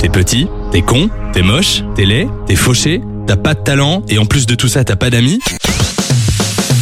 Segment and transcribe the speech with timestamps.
[0.00, 4.16] T'es petit, t'es con, t'es moche, t'es laid, t'es fauché, t'as pas de talent et
[4.16, 5.40] en plus de tout ça t'as pas d'amis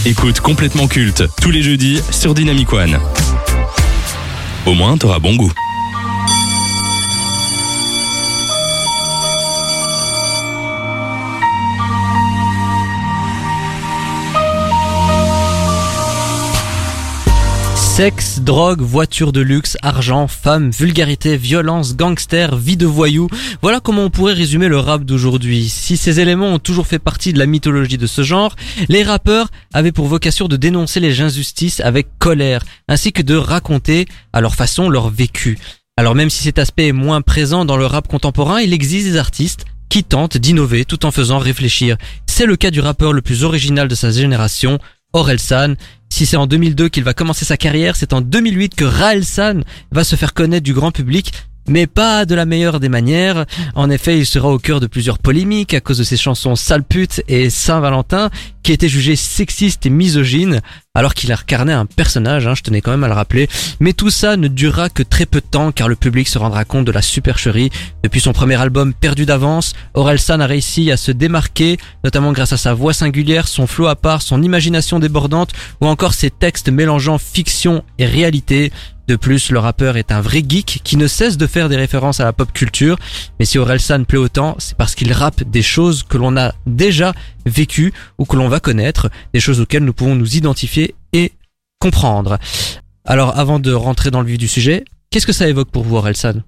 [0.07, 2.97] Écoute complètement culte tous les jeudis sur Dynamic One.
[4.67, 5.53] Au moins t'auras bon goût.
[17.99, 23.27] Sexe, drogue, voiture de luxe, argent, femmes, vulgarité, violence, gangster, vie de voyou.
[23.61, 25.69] Voilà comment on pourrait résumer le rap d'aujourd'hui.
[25.69, 28.55] Si ces éléments ont toujours fait partie de la mythologie de ce genre,
[28.89, 34.07] les rappeurs avaient pour vocation de dénoncer les injustices avec colère, ainsi que de raconter
[34.33, 35.59] à leur façon leur vécu.
[35.97, 39.17] Alors même si cet aspect est moins présent dans le rap contemporain, il existe des
[39.17, 41.97] artistes qui tentent d'innover tout en faisant réfléchir.
[42.27, 44.79] C'est le cas du rappeur le plus original de sa génération,
[45.13, 45.75] Orelsan.
[46.09, 49.61] Si c'est en 2002 qu'il va commencer sa carrière, c'est en 2008 que Raelsan
[49.93, 51.33] va se faire connaître du grand public
[51.69, 53.45] mais pas de la meilleure des manières.
[53.75, 56.83] En effet, il sera au cœur de plusieurs polémiques à cause de ses chansons Sale
[56.83, 58.31] pute et Saint-Valentin,
[58.69, 60.61] qui étaient jugées sexistes et misogynes,
[60.95, 63.49] alors qu'il a incarné un personnage, hein, je tenais quand même à le rappeler.
[63.81, 66.67] Mais tout ça ne durera que très peu de temps, car le public se rendra
[66.67, 67.71] compte de la supercherie.
[68.03, 72.59] Depuis son premier album Perdu d'avance, Orelsan a réussi à se démarquer, notamment grâce à
[72.59, 77.17] sa voix singulière, son flow à part, son imagination débordante, ou encore ses textes mélangeant
[77.17, 78.71] fiction et réalité.
[79.09, 82.21] De plus, le rappeur est un vrai geek qui ne cesse de faire des références
[82.21, 82.99] à la pop culture.
[83.39, 87.15] Mais si Orelsan plaît autant, c'est parce qu'il rappe des choses que l'on a déjà
[87.49, 91.33] vécues ou que l'on va connaître, des choses auxquelles nous pouvons nous identifier et
[91.81, 92.39] comprendre.
[93.05, 95.97] Alors, avant de rentrer dans le vif du sujet, qu'est-ce que ça évoque pour vous,
[95.97, 96.43] Orelsan?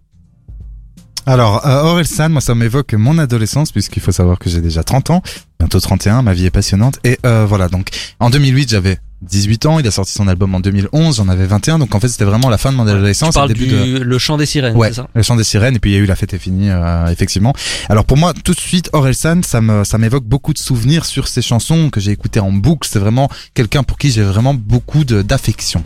[1.27, 5.11] Alors, euh, Orelsan, moi ça m'évoque mon adolescence puisqu'il faut savoir que j'ai déjà 30
[5.11, 5.23] ans,
[5.59, 6.99] bientôt 31, ma vie est passionnante.
[7.05, 10.61] Et euh, voilà, donc en 2008 j'avais 18 ans, il a sorti son album en
[10.61, 13.31] 2011, j'en avais 21, donc en fait c'était vraiment la fin de mon adolescence.
[13.31, 13.99] Tu parles le début du de...
[13.99, 15.97] Le Chant des Sirènes, Ouais, c'est ça le chant des sirènes, et puis il y
[15.97, 17.53] a eu La fête est finie, euh, effectivement.
[17.89, 21.29] Alors pour moi, tout de suite, Orelsan, ça me, ça m'évoque beaucoup de souvenirs sur
[21.29, 22.89] ces chansons que j'ai écoutées en boucle.
[22.91, 25.83] C'est vraiment quelqu'un pour qui j'ai vraiment beaucoup d'affection.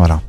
[0.00, 0.20] Voilà.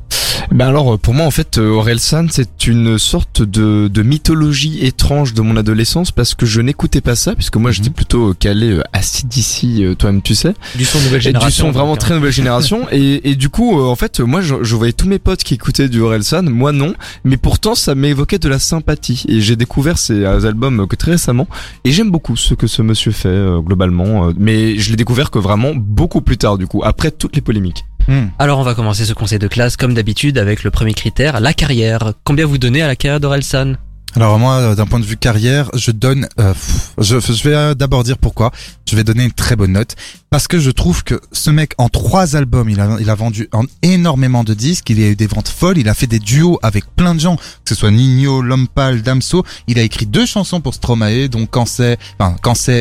[0.50, 5.32] Ben alors pour moi en fait euh, Orelsan c'est une sorte de, de mythologie étrange
[5.34, 7.94] de mon adolescence parce que je n'écoutais pas ça puisque moi j'étais Mhm.
[7.94, 11.48] plutôt calé euh, acide d'ici toi-même tu sais Du son nouvelle et génération.
[11.68, 12.16] du son vraiment donc, très hein.
[12.16, 15.18] nouvelle génération et, et du coup euh, en fait moi je, je voyais tous mes
[15.18, 16.92] potes qui écoutaient du Orelsan moi non
[17.24, 21.12] mais pourtant ça m'évoquait de la sympathie et j'ai découvert ces euh, albums que très
[21.12, 21.46] récemment
[21.84, 25.30] et j'aime beaucoup ce que ce monsieur fait euh, globalement euh, mais je l'ai découvert
[25.30, 28.26] que vraiment beaucoup plus tard du coup après toutes les polémiques Hmm.
[28.38, 31.52] Alors on va commencer ce conseil de classe comme d'habitude avec le premier critère, la
[31.54, 32.12] carrière.
[32.24, 33.74] Combien vous donnez à la carrière d'Orelsan?
[34.14, 36.26] Alors moi, euh, d'un point de vue carrière, je donne.
[36.38, 36.52] euh,
[36.98, 38.50] je, je vais d'abord dire pourquoi.
[38.88, 39.96] Je vais donner une très bonne note
[40.32, 44.44] parce que je trouve que ce mec en trois albums, il a, vendu en énormément
[44.44, 44.88] de disques.
[44.88, 45.76] Il a eu des ventes folles.
[45.76, 49.44] Il a fait des duos avec plein de gens, que ce soit Nino, Lompal, Damso.
[49.68, 52.34] Il a écrit deux chansons pour Stromae, donc Quand c'est, enfin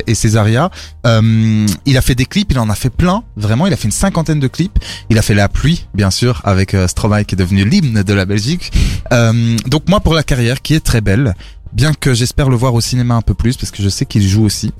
[0.08, 0.72] et Césaria.
[1.06, 2.50] Euh, il a fait des clips.
[2.52, 3.26] Il en a fait plein.
[3.36, 4.80] Vraiment, il a fait une cinquantaine de clips.
[5.10, 8.14] Il a fait La pluie, bien sûr, avec euh, Stromae qui est devenu l'hymne de
[8.14, 8.72] la Belgique.
[9.12, 11.36] Euh, donc moi pour la carrière qui est très belle,
[11.74, 14.28] bien que j'espère le voir au cinéma un peu plus parce que je sais qu'il
[14.28, 14.72] joue aussi.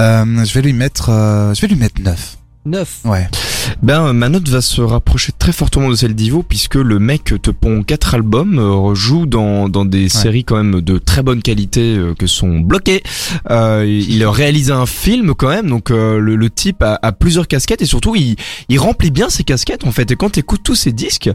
[0.00, 2.36] Euh, je vais lui mettre, euh, je vais lui mettre 9.
[2.66, 2.98] 9.
[3.06, 3.28] Ouais.
[3.82, 7.24] Ben euh, ma note va se rapprocher très fortement de celle d'Ivo puisque le mec
[7.42, 11.42] te pond quatre albums, euh, joue dans, dans des séries quand même de très bonne
[11.42, 13.02] qualité euh, que sont bloquées.
[13.50, 17.12] Euh, il a réalisé un film quand même, donc euh, le, le type a, a
[17.12, 18.36] plusieurs casquettes et surtout il,
[18.68, 20.10] il remplit bien ses casquettes en fait.
[20.10, 21.30] Et quand t'écoutes tous ses disques,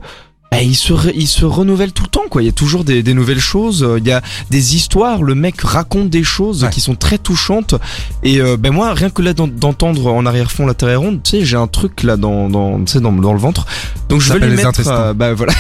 [0.53, 2.41] ben, il se re- il se renouvelle tout le temps quoi.
[2.41, 4.22] Il y a toujours des, des nouvelles choses, euh, il y a
[4.52, 5.24] des histoires.
[5.24, 6.69] Le mec raconte des choses Ouais.
[6.69, 7.75] qui sont très touchantes.
[8.24, 11.22] Et euh, ben moi rien que là d'en- d'entendre en arrière-fond la terre est ronde,
[11.24, 13.66] tu sais j'ai un truc là dans dans tu sais dans, dans le ventre.
[14.09, 15.53] Donc je vais lui mettre euh, bah voilà.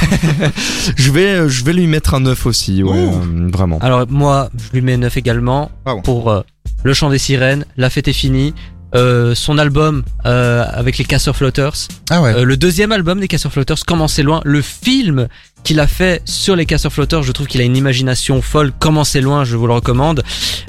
[0.95, 3.79] je vais euh, je vais lui mettre un 9 aussi ouais euh, vraiment.
[3.79, 6.01] Alors moi, je lui mets 9 également Ah bon.
[6.01, 6.41] pour euh,
[6.83, 8.53] Le Chant des Sirènes, La Fête est finie,
[8.95, 11.71] euh, son album euh, avec les Casseurs Flotters,
[12.09, 12.33] Ah ouais.
[12.35, 15.27] euh, le deuxième album des Casseurs Flotters, Comment c'est loin, le film
[15.63, 19.03] qu'il a fait sur les Casseurs Flotters, je trouve qu'il a une imagination folle, Comment
[19.03, 20.23] c'est loin, je vous le recommande.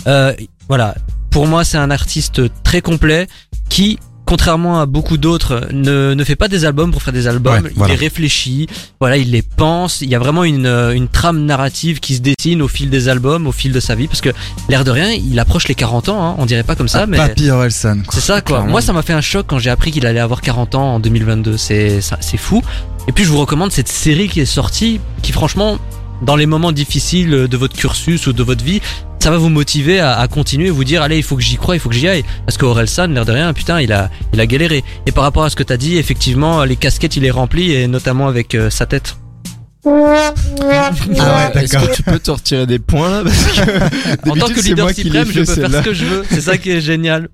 [0.06, 0.32] Euh,
[0.68, 0.94] voilà,
[1.30, 3.26] pour moi c'est un artiste très complet
[3.68, 7.62] qui contrairement à beaucoup d'autres, ne, ne fait pas des albums pour faire des albums.
[7.64, 7.94] Ouais, il voilà.
[7.94, 8.66] les réfléchit,
[9.00, 10.00] voilà, il les pense.
[10.00, 13.08] Il y a vraiment une, euh, une trame narrative qui se dessine au fil des
[13.08, 14.30] albums, au fil de sa vie, parce que
[14.68, 16.24] l'air de rien, il approche les 40 ans.
[16.26, 18.02] Hein, on dirait pas comme ça, Ah, mais Papy Orelsan.
[18.10, 18.56] c'est ça quoi.
[18.56, 18.70] Clairement.
[18.70, 21.00] Moi, ça m'a fait un choc quand j'ai appris qu'il allait avoir 40 ans en
[21.00, 21.56] 2022.
[21.56, 22.62] C'est c'est fou.
[23.06, 25.78] Et puis je vous recommande cette série qui est sortie, qui franchement,
[26.22, 28.80] dans les moments difficiles de votre cursus ou de votre vie,
[29.20, 31.56] ça va vous motiver à, à continuer et vous dire allez il faut que j'y
[31.56, 32.24] croie, il faut que j'y aille.
[32.46, 34.84] Parce que Orelsan, l'air de rien, putain, il a, il a galéré.
[35.06, 37.86] Et par rapport à ce que t'as dit, effectivement, les casquettes il est rempli et
[37.86, 39.16] notamment avec euh, sa tête.
[39.86, 40.32] Ah
[41.52, 41.90] ouais, d'accord.
[41.94, 45.40] tu peux te retirer des points là parce que En tant que leader suprême, je
[45.40, 46.24] peux faire ce que je veux.
[46.30, 47.28] C'est ça qui est génial.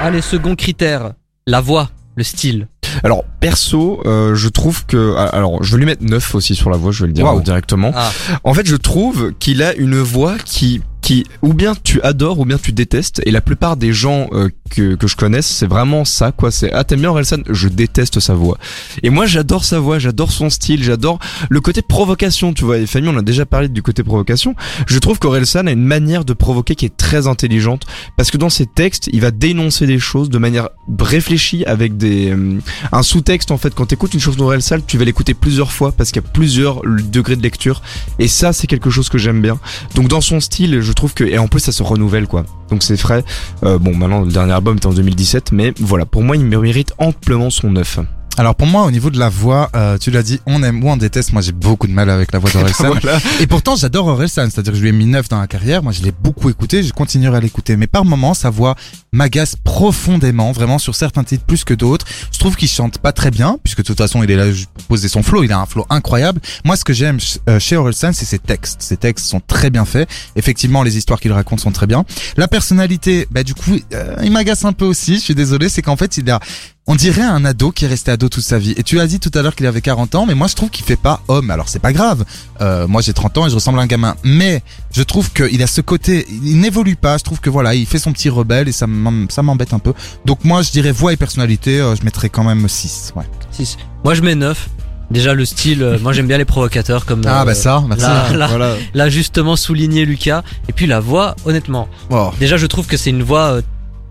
[0.00, 1.12] Allez, second critère.
[1.46, 2.68] La voix, le style.
[3.04, 6.76] Alors perso, euh, je trouve que alors je vais lui mettre 9 aussi sur la
[6.76, 7.92] voix, je vais le dire directement.
[7.94, 8.10] Ah,
[8.44, 12.44] En fait, je trouve qu'il a une voix qui qui ou bien tu adores ou
[12.46, 16.04] bien tu détestes et la plupart des gens euh, que, que je connaisse c'est vraiment
[16.04, 16.50] ça quoi.
[16.50, 17.42] C'est ah t'aimes bien Orelsan?
[17.50, 18.56] Je déteste sa voix.
[19.02, 21.18] Et moi j'adore sa voix j'adore son style j'adore
[21.50, 22.78] le côté provocation tu vois.
[22.78, 24.54] Et Famille on a déjà parlé du côté provocation.
[24.86, 27.84] Je trouve qu'Orelsan a une manière de provoquer qui est très intelligente
[28.16, 32.30] parce que dans ses textes il va dénoncer des choses de manière réfléchie avec des
[32.30, 32.58] euh,
[32.92, 33.74] un sous-texte en fait.
[33.74, 36.82] Quand t'écoutes une chanson d'Orelsan tu vas l'écouter plusieurs fois parce qu'il y a plusieurs
[36.86, 37.82] degrés de lecture.
[38.20, 39.58] Et ça c'est quelque chose que j'aime bien.
[39.96, 42.44] Donc dans son style, trouve que et en plus ça se renouvelle quoi.
[42.70, 43.24] Donc c'est frais.
[43.64, 46.92] Euh, bon maintenant le dernier album était en 2017, mais voilà pour moi il mérite
[46.98, 47.98] amplement son neuf.
[48.38, 50.88] Alors pour moi, au niveau de la voix, euh, tu l'as dit, on aime ou
[50.88, 51.32] on déteste.
[51.34, 52.94] Moi, j'ai beaucoup de mal avec la voix d'Orelsan.
[53.00, 53.18] Voilà.
[53.40, 54.48] Et pourtant, j'adore Orelsan.
[54.48, 55.82] C'est-à-dire que je lui ai mis 9 dans la carrière.
[55.82, 56.82] Moi, je l'ai beaucoup écouté.
[56.82, 57.76] Je continuerai à l'écouter.
[57.76, 58.74] Mais par moments, sa voix
[59.12, 60.52] m'agace profondément.
[60.52, 62.06] Vraiment, sur certains titres plus que d'autres.
[62.32, 64.46] Je trouve qu'il chante pas très bien, puisque de toute façon, il est là
[64.88, 65.44] poser son flow.
[65.44, 66.40] Il a un flow incroyable.
[66.64, 67.18] Moi, ce que j'aime
[67.48, 68.82] euh, chez Orelsan, c'est ses textes.
[68.82, 70.08] Ses textes sont très bien faits.
[70.36, 72.04] Effectivement, les histoires qu'il raconte sont très bien.
[72.36, 75.16] La personnalité, bah du coup, euh, il m'agace un peu aussi.
[75.16, 75.68] Je suis désolé.
[75.68, 76.40] C'est qu'en fait, il a
[76.88, 78.74] on dirait un ado qui est resté ado toute sa vie.
[78.76, 80.68] Et tu as dit tout à l'heure qu'il avait 40 ans, mais moi je trouve
[80.68, 81.48] qu'il fait pas homme.
[81.52, 82.24] Alors c'est pas grave.
[82.60, 84.16] Euh, moi j'ai 30 ans et je ressemble à un gamin.
[84.24, 87.18] Mais je trouve qu'il a ce côté, il n'évolue pas.
[87.18, 89.78] Je trouve que voilà, il fait son petit rebelle et ça m'em- ça m'embête un
[89.78, 89.92] peu.
[90.24, 93.12] Donc moi je dirais voix et personnalité, euh, je mettrais quand même 6.
[93.16, 93.24] Ouais.
[93.50, 93.76] six.
[94.04, 94.68] Moi, je mets 9.
[95.10, 98.02] Déjà, le style, euh, moi j'aime bien les provocateurs comme Ah euh, bah ça, merci.
[98.06, 98.76] là, là, Voilà.
[98.94, 100.42] l'a justement souligné Lucas.
[100.68, 101.86] Et puis la voix, honnêtement.
[102.10, 102.30] Oh.
[102.40, 103.60] Déjà, je trouve que c'est une voix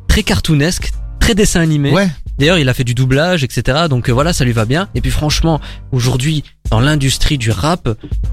[0.08, 1.92] très cartoonesque, très dessin animé.
[1.92, 2.08] Ouais.
[2.38, 3.86] D'ailleurs, il a fait du doublage, etc.
[3.90, 4.90] Donc euh, voilà, ça lui va bien.
[4.94, 5.60] Et puis franchement,
[5.92, 7.90] aujourd'hui, dans l'industrie du rap,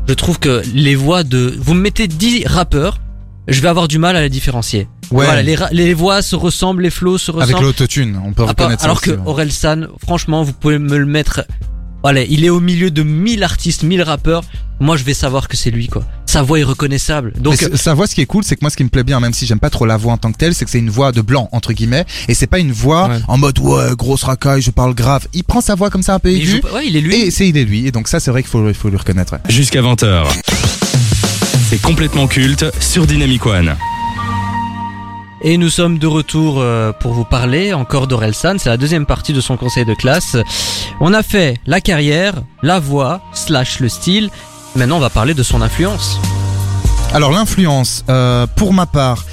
[0.07, 1.55] je trouve que les voix de...
[1.59, 2.99] Vous me mettez 10 rappeurs,
[3.49, 4.89] je vais avoir du mal à les différencier.
[5.11, 5.25] Ouais.
[5.25, 7.51] Voilà, les, les voix se ressemblent, les flows se ressemblent.
[7.53, 9.27] Avec l'autotune, on peut reconnaître alors ça que aussi, ouais.
[9.29, 11.45] Orelsan, franchement, vous pouvez me le mettre.
[12.03, 14.45] Voilà, il est au milieu de 1000 artistes, 1000 rappeurs.
[14.81, 16.05] Moi, je vais savoir que c'est lui, quoi.
[16.27, 17.33] Sa voix est reconnaissable.
[17.41, 19.19] Donc, sa voix, ce qui est cool, c'est que moi, ce qui me plaît bien,
[19.19, 20.91] même si j'aime pas trop la voix en tant que telle, c'est que c'est une
[20.91, 23.19] voix de blanc entre guillemets, et c'est pas une voix Ouais.
[23.27, 25.27] en mode ouais grosse racaille, je parle grave.
[25.35, 27.17] Il prend sa voix comme ça un peu aiguë, ouais, il est lui.
[27.23, 27.89] et c'est il est lui.
[27.89, 29.35] Et donc ça, c'est vrai qu'il faut, il faut lui reconnaître.
[29.49, 30.27] Jusqu'à 20h.
[31.71, 33.75] C'est complètement culte sur Dynamic One.
[35.41, 38.57] Et nous sommes de retour euh, pour vous parler encore d'Orelsan.
[38.59, 40.37] C'est la deuxième partie de son conseil de classe.
[41.01, 44.31] On a fait la carrière, la voix, slash le style.
[44.75, 46.21] Maintenant, on va parler de son influence.
[47.15, 49.25] Alors l'influence, euh, pour ma part,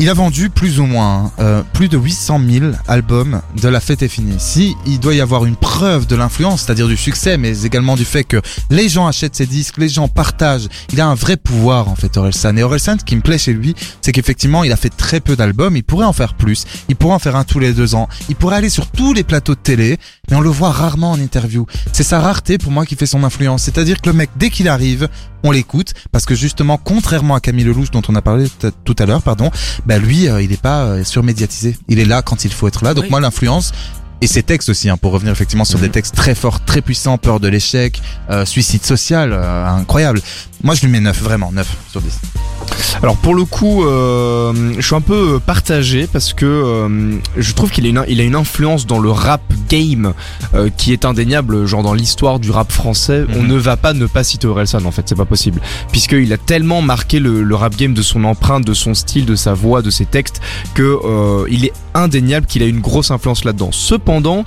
[0.00, 4.02] il a vendu plus ou moins euh, plus de 800 000 albums de La Fête
[4.02, 4.36] est finie.
[4.38, 8.06] Si il doit y avoir une preuve de l'influence, c'est-à-dire du succès, mais également du
[8.06, 11.88] fait que les gens achètent ses disques, les gens partagent, il a un vrai pouvoir
[11.88, 12.56] en fait Orelsan.
[12.56, 15.36] Et Orelsan, ce qui me plaît chez lui, c'est qu'effectivement il a fait très peu
[15.36, 18.08] d'albums, il pourrait en faire plus, il pourrait en faire un tous les deux ans,
[18.30, 19.98] il pourrait aller sur tous les plateaux de télé,
[20.30, 21.66] mais on le voit rarement en interview.
[21.92, 23.64] C'est sa rareté pour moi qui fait son influence.
[23.64, 25.10] C'est-à-dire que le mec, dès qu'il arrive,
[25.42, 28.46] on l'écoute parce que justement, contrairement à Camille Lelouch dont on a parlé
[28.84, 29.50] tout à l'heure, pardon,
[29.90, 31.76] bah lui, euh, il est pas euh, surmédiatisé.
[31.88, 32.94] Il est là quand il faut être là.
[32.94, 33.10] Donc Oui.
[33.10, 33.72] moi, l'influence.
[34.20, 35.86] Et ses textes aussi, hein, pour revenir effectivement sur Mhm.
[35.86, 38.00] des textes très forts, très puissants, peur de l'échec,
[38.30, 40.20] euh, suicide social, incroyable.
[40.62, 42.18] Moi, je lui mets 9, vraiment, 9 sur 10.
[43.02, 47.52] Alors pour le coup, euh, je suis un peu euh, partagé parce que euh, je
[47.52, 50.12] trouve qu'il a une, il a une influence dans le rap game
[50.54, 51.66] euh, qui est indéniable.
[51.66, 53.46] Genre dans l'histoire du rap français, on Mhm.
[53.48, 55.60] ne va pas ne pas citer Orelsan en fait, c'est pas possible,
[55.92, 59.36] puisqu'il a tellement marqué le, le rap game de son empreinte, de son style, de
[59.36, 60.40] sa voix, de ses textes,
[60.74, 60.98] que
[61.48, 63.70] il est indéniable qu'il a une grosse influence là-dedans.
[63.72, 64.44] Cependant,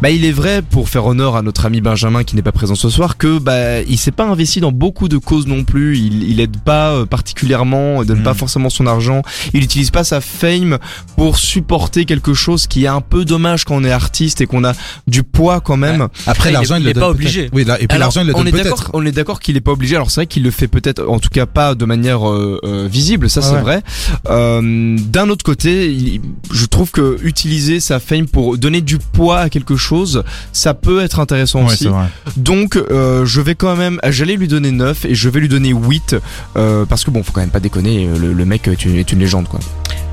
[0.00, 2.74] bah il est vrai pour faire honneur à notre ami Benjamin qui n'est pas présent
[2.74, 5.98] ce soir que bah il s'est pas investi dans beaucoup de causes non plus.
[5.98, 8.24] Il, il aide pas euh, particulièrement, il donne Mm.
[8.24, 9.22] pas forcément son argent.
[9.54, 10.78] Il utilise pas sa fame
[11.16, 14.64] pour supporter quelque chose qui est un peu dommage quand on est artiste et qu'on
[14.64, 14.72] a
[15.06, 16.08] du poids quand même.
[16.26, 17.50] Après, il l'argent, il, il le est donne pas obligé.
[17.52, 18.90] Oui, là, et puis l'argent, il le on donne peut-être.
[18.94, 19.96] on est d'accord qu'il est pas obligé.
[19.96, 22.88] Alors c'est vrai qu'il le fait peut-être, en tout cas pas de manière euh, euh,
[22.90, 23.60] visible, ça Ouais, c'est ouais.
[23.60, 23.82] vrai.
[24.30, 26.20] Euh, D'un autre côté, il-
[26.52, 30.22] je trouve que utiliser sa fame pour donner du poids à quelque chose,
[30.52, 31.88] ça peut être intéressant Ouais, aussi.
[32.36, 35.70] Donc euh, je vais quand même, j'allais lui donner 9 et je vais lui donner
[35.70, 36.16] 8
[36.56, 39.12] euh, parce que bon, faut quand même pas déconner, le, le mec est une, est
[39.12, 39.60] une légende quoi.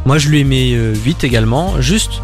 [0.06, 1.80] Moi, je lui ai mis euh, 8 également.
[1.80, 2.22] Juste,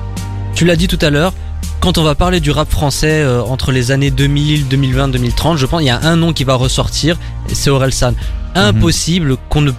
[0.54, 1.34] tu l'as dit tout à l'heure,
[1.80, 5.66] quand on va parler du rap français euh, entre les années 2000, 2020, 2030, je
[5.66, 7.18] pense il y a un nom qui va ressortir,
[7.54, 8.14] c'est Orelsan.
[8.56, 9.72] Impossible qu'on ne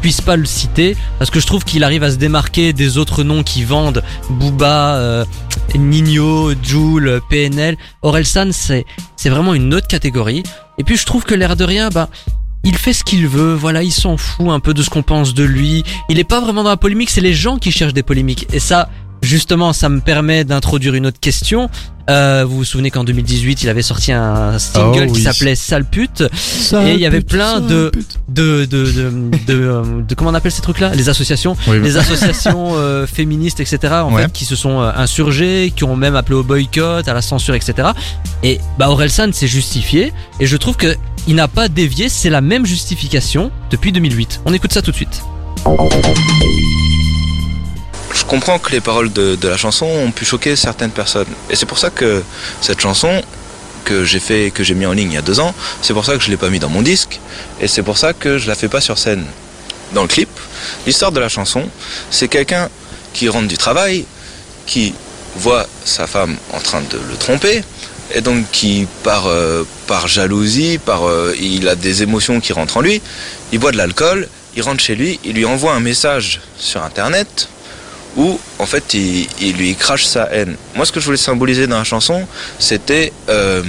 [0.00, 3.24] puisse pas le citer parce que je trouve qu'il arrive à se démarquer des autres
[3.24, 5.24] noms qui vendent Booba, euh,
[5.74, 7.76] Nino, Joule, PNL.
[8.02, 8.84] Orelsan c'est
[9.16, 10.44] c'est vraiment une autre catégorie.
[10.78, 12.08] Et puis je trouve que l'air de rien, bah
[12.64, 15.34] il fait ce qu'il veut, voilà, il s'en fout un peu de ce qu'on pense
[15.34, 15.84] de lui.
[16.08, 18.46] Il est pas vraiment dans la polémique, c'est les gens qui cherchent des polémiques.
[18.52, 18.88] Et ça,
[19.22, 21.70] justement, ça me permet d'introduire une autre question.
[22.10, 25.84] Euh, vous vous souvenez qu'en 2018, il avait sorti un single Oh, qui s'appelait Sale
[25.84, 26.22] pute.
[26.86, 27.92] Et il y avait plein de,
[28.28, 30.94] de, de, de, de, euh, de- comment on appelle ces trucs-là?
[30.94, 34.22] Les associations Oui, les associations euh, féministes, etc., en Ouais.
[34.22, 37.54] fait, qui se sont euh, insurgées, qui ont même appelé au boycott, à la censure,
[37.54, 37.88] etc.
[38.42, 40.96] Et bah, Orelsan s'est justifié, et je trouve que
[41.26, 44.42] il n'a pas dévié, c'est la même justification depuis 2008.
[44.44, 45.22] On écoute ça tout de suite.
[48.14, 51.28] Je comprends que les paroles de, la chanson ont pu choquer certaines personnes.
[51.50, 52.22] Et c'est pour ça que
[52.60, 53.22] cette chanson
[53.84, 56.04] que j'ai fait, que j'ai mis en ligne il y a deux ans, c'est pour
[56.04, 57.20] ça que je l'ai pas mis dans mon disque.
[57.60, 59.24] Et c'est pour ça que je la fais pas sur scène.
[59.94, 60.28] Dans le clip,
[60.86, 61.68] l'histoire de la chanson,
[62.10, 62.68] c'est quelqu'un
[63.14, 64.04] qui rentre du travail,
[64.66, 64.92] qui
[65.36, 67.62] voit sa femme en train de le tromper,
[68.14, 72.78] et donc qui par, euh, par jalousie, par euh, il a des émotions qui rentrent
[72.78, 73.02] en lui,
[73.52, 77.48] il boit de l'alcool, il rentre chez lui, il lui envoie un message sur internet
[78.16, 80.56] où en fait il, lui crache sa haine.
[80.74, 82.26] Moi ce que je voulais symboliser dans la chanson,
[82.58, 83.62] c'était euh,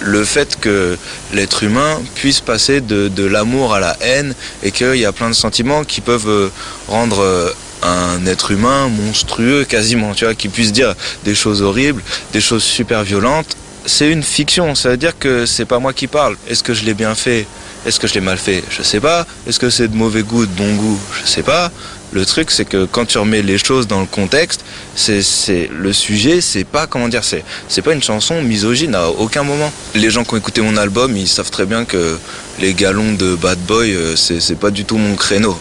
[0.00, 0.98] le fait que
[1.32, 5.28] l'être humain puisse passer de, de l'amour à la haine et qu'il y a plein
[5.28, 6.50] de sentiments qui peuvent
[6.88, 12.40] rendre un être humain monstrueux quasiment, tu vois, qui puisse dire des choses horribles, des
[12.40, 13.56] choses super violentes.
[13.86, 16.36] C'est une fiction, ça veut dire que c'est pas moi qui parle.
[16.48, 17.46] Est-ce que je l'ai bien fait?
[17.84, 18.64] Est-ce que je l'ai mal fait?
[18.70, 19.26] Je sais pas.
[19.46, 20.98] Est-ce que c'est de mauvais goût, de bon goût?
[21.20, 21.70] Je sais pas.
[22.14, 26.40] Le truc, c'est que quand tu remets les choses dans le contexte, c'est, le sujet,
[26.40, 29.72] c'est pas comment dire, c'est, c'est pas une chanson misogyne à aucun moment.
[29.96, 32.16] Les gens qui ont écouté mon album, ils savent très bien que
[32.60, 35.58] les galons de bad boy, euh, c'est, c'est pas du tout mon créneau.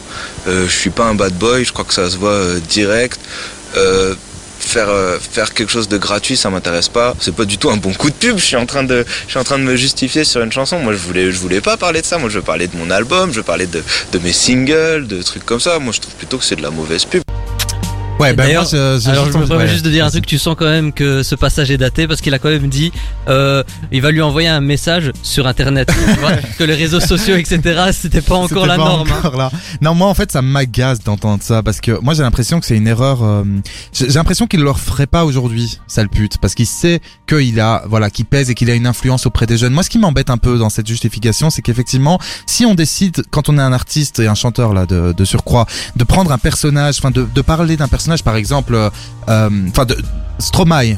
[0.47, 3.19] Euh, je suis pas un bad boy, je crois que ça se voit euh, direct.
[3.75, 4.13] Euh,
[4.73, 7.15] faire euh, faire quelque chose de gratuit ça m'intéresse pas.
[7.19, 8.37] C'est pas du tout un bon coup de pub.
[8.37, 9.05] Je suis en train de
[9.57, 10.79] me justifier sur une chanson.
[10.79, 12.17] Moi je voulais je voulais pas parler de ça.
[12.17, 13.31] Moi je veux parler de mon album.
[13.31, 15.77] Je veux parler de, de mes singles de trucs comme ça.
[15.79, 17.22] Moi je trouve plutôt que c'est de la mauvaise pub
[18.23, 20.25] Ouais, bah, d'ailleurs, moi, je, je, Alors je me permets juste de dire un truc,
[20.25, 22.91] tu sens quand même que ce passage est daté parce qu'il a quand même dit,
[23.27, 27.35] euh, il va lui envoyer un message sur internet, tu vois, que les réseaux sociaux,
[27.35, 27.59] etc.
[27.91, 29.09] C'était pas encore la pas norme.
[29.11, 29.15] hein.
[29.19, 29.51] encore là.
[29.81, 32.77] Non, moi en fait ça m'agace d'entendre ça parce que moi j'ai l'impression que c'est
[32.77, 33.23] une erreur.
[33.23, 33.43] euh,
[33.93, 38.09] j'ai l'impression qu'il le referait pas aujourd'hui, sale pute, parce qu'il sait qu'il a voilà,
[38.09, 39.73] qu'il pèse et qu'il a une influence auprès des jeunes.
[39.73, 43.49] Moi ce qui m'embête un peu dans cette justification, c'est qu'effectivement, si on décide quand
[43.49, 45.65] on est un artiste et un chanteur là de, de surcroît,
[45.95, 48.89] de prendre un personnage, enfin de, de parler d'un personnage, par exemple, euh,
[49.69, 49.85] enfin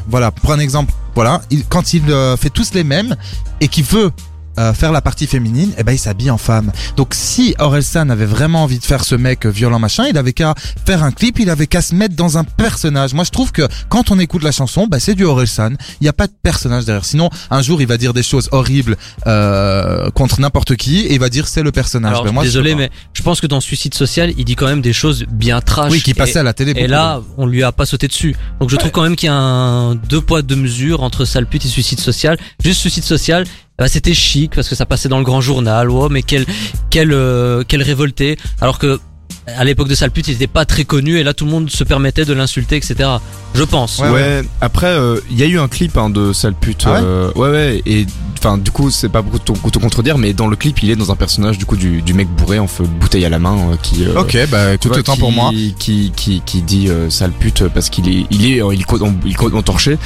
[0.07, 3.15] voilà, pour un exemple, voilà, il, quand il euh, fait tous les mêmes
[3.61, 4.11] et qu'il veut
[4.59, 6.71] euh, faire la partie féminine, eh ben il s'habille en femme.
[6.95, 10.53] Donc si Orelsan avait vraiment envie de faire ce mec violent machin, il avait qu'à
[10.85, 13.13] faire un clip, il avait qu'à se mettre dans un personnage.
[13.13, 15.71] Moi je trouve que quand on écoute la chanson, bah, c'est du Orelsan.
[16.01, 17.05] Il n'y a pas de personnage derrière.
[17.05, 18.97] Sinon un jour il va dire des choses horribles
[19.27, 22.11] euh, contre n'importe qui et il va dire c'est le personnage.
[22.13, 24.67] Alors Ben, moi, je désolé, mais je pense que dans Suicide Social, il dit quand
[24.67, 25.91] même des choses bien trash.
[25.91, 26.73] oui qui passait Et- à la télé.
[26.75, 28.35] Et là, on lui a pas sauté dessus.
[28.59, 31.45] Donc je trouve quand même qu'il y a un deux poids deux mesures entre sale
[31.47, 32.37] pute et suicide social.
[32.63, 33.45] Juste suicide social,
[33.77, 35.89] bah, c'était chic parce que ça passait dans le grand journal.
[35.89, 36.45] Oh, mais quel
[36.89, 38.37] quel euh, quel révolté.
[38.61, 38.99] Alors que
[39.47, 41.69] à l'époque de sale pute, il était pas très connu et là tout le monde
[41.69, 43.09] se permettait de l'insulter, etc.
[43.53, 43.99] Je pense.
[43.99, 46.83] Ouais, Ouais, après, euh, il y a eu un clip hein, de sale pute.
[46.87, 48.05] Ah ouais euh, ouais, ouais, et
[48.39, 51.11] enfin, du coup, c'est pas pour te, contredire, mais dans le clip, il est dans
[51.11, 53.75] un personnage du coup du, du mec bourré en feu bouteille à la main euh,
[53.81, 54.05] qui.
[54.05, 55.51] euh, Ok, bah vois, autant qui, pour moi.
[55.77, 58.83] Qui, qui, qui dit euh, sale pute parce qu'il est, il est, euh, il
[59.25, 59.97] il est complètement torché.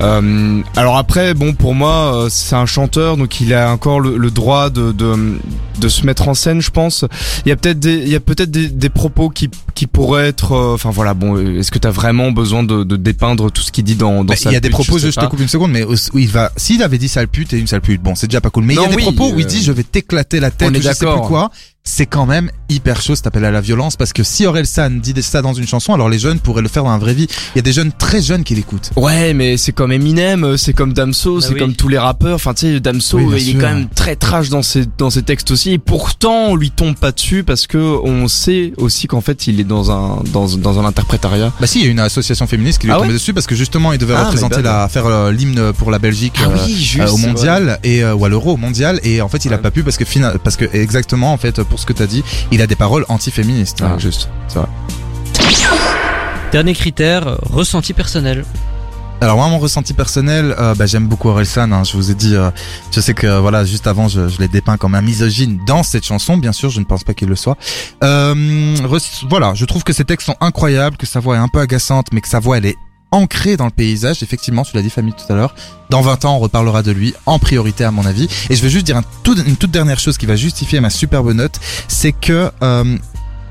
[0.00, 4.16] Euh, alors après, bon, pour moi, euh, c'est un chanteur, donc il a encore le,
[4.16, 5.38] le droit de, de,
[5.80, 7.04] de se mettre en scène, je pense.
[7.46, 10.26] Il y a peut-être des, il y a peut-être des, des propos qui, qui pourraient
[10.28, 13.62] être, euh, enfin voilà, bon, euh, est-ce que t'as vraiment besoin de, de dépeindre tout
[13.62, 15.24] ce qu'il dit dans, dans Bah, sa il y a des propos, je, je te
[15.26, 17.80] coupe une seconde, mais où il va, s'il avait dit sale pute et une sale
[17.80, 18.64] pute, bon, c'est déjà pas cool.
[18.64, 20.74] Mais il y a des oui, propos où il dit je vais t'éclater la tête
[20.74, 21.50] je sais plus quoi.
[21.86, 25.12] C'est quand même hyper chaud, ça t'appelle à la violence parce que si Orelsan dit
[25.22, 27.26] ça dans une chanson, alors les jeunes pourraient le faire dans la vraie vie.
[27.54, 28.90] Il y a des jeunes très jeunes qui l'écoutent.
[28.96, 31.60] Ouais, mais c'est comme Eminem, euh, c'est comme Damso, Bah c'est oui.
[31.60, 32.36] comme tous les rappeurs.
[32.36, 35.22] Enfin, tu sais, Damso, Oui, il est quand même très trash dans ses dans ses
[35.24, 35.72] textes aussi.
[35.72, 39.60] Et pourtant, on lui tombe pas dessus parce que on sait aussi qu'en fait, il
[39.60, 41.52] est dans un dans dans un interprétariat.
[41.60, 43.34] Bah si, il y a une association féministe qui lui est Ah tombée ouais dessus
[43.34, 46.44] parce que justement il devait Ah, représenter la, faire euh, l'hymne pour la Belgique Ah
[46.48, 47.00] euh, oui, juste.
[47.00, 49.52] euh, au c'est mondial et euh, ou à l'euro au mondial et en fait il
[49.52, 50.04] a pas pu parce que
[50.38, 53.80] parce que exactement en fait pour ce que t'as dit, il a des paroles antiféministes.
[53.80, 53.92] vrai.
[53.94, 53.98] Ah.
[53.98, 54.28] Juste.
[54.48, 54.68] C'est vrai.
[56.52, 58.44] Dernier critère, ressenti personnel.
[59.20, 61.72] Alors moi mon ressenti personnel, euh, bah, j'aime beaucoup Orelsan.
[61.72, 62.50] Hein, je vous ai dit, euh,
[62.90, 65.82] je sais que euh, voilà juste avant je, je l'ai dépeint comme un misogyne dans
[65.82, 66.36] cette chanson.
[66.36, 67.56] Bien sûr, je ne pense pas qu'il le soit.
[68.02, 68.76] Euh,
[69.30, 72.08] voilà, je trouve que ses textes sont incroyables, que sa voix est un peu agaçante,
[72.12, 72.76] mais que sa voix elle est
[73.14, 74.22] ancré dans le paysage.
[74.22, 75.54] Effectivement, tu l'as dit Famille tout à l'heure.
[75.90, 78.28] Dans 20 ans, on reparlera de lui en priorité à mon avis.
[78.50, 81.60] Et je veux juste dire une toute dernière chose qui va justifier ma superbe note,
[81.88, 82.98] c'est que euh,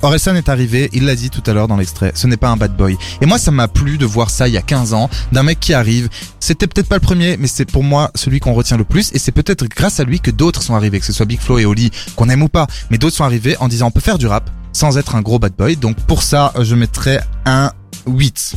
[0.01, 2.57] Orelsan est arrivé, il l'a dit tout à l'heure dans l'extrait, ce n'est pas un
[2.57, 2.97] bad boy.
[3.21, 5.61] Et moi, ça m'a plu de voir ça il y a 15 ans, d'un mec
[5.61, 6.09] qui arrive.
[6.41, 9.11] C'était peut-être pas le premier, mais c'est pour moi celui qu'on retient le plus.
[9.13, 11.57] Et c'est peut-être grâce à lui que d'autres sont arrivés, que ce soit Big Flo
[11.57, 12.67] et Oli, qu'on aime ou pas.
[12.89, 15.39] Mais d'autres sont arrivés en disant on peut faire du rap sans être un gros
[15.39, 15.77] bad boy.
[15.77, 17.71] Donc pour ça, je mettrais un
[18.05, 18.55] 8.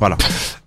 [0.00, 0.16] Voilà.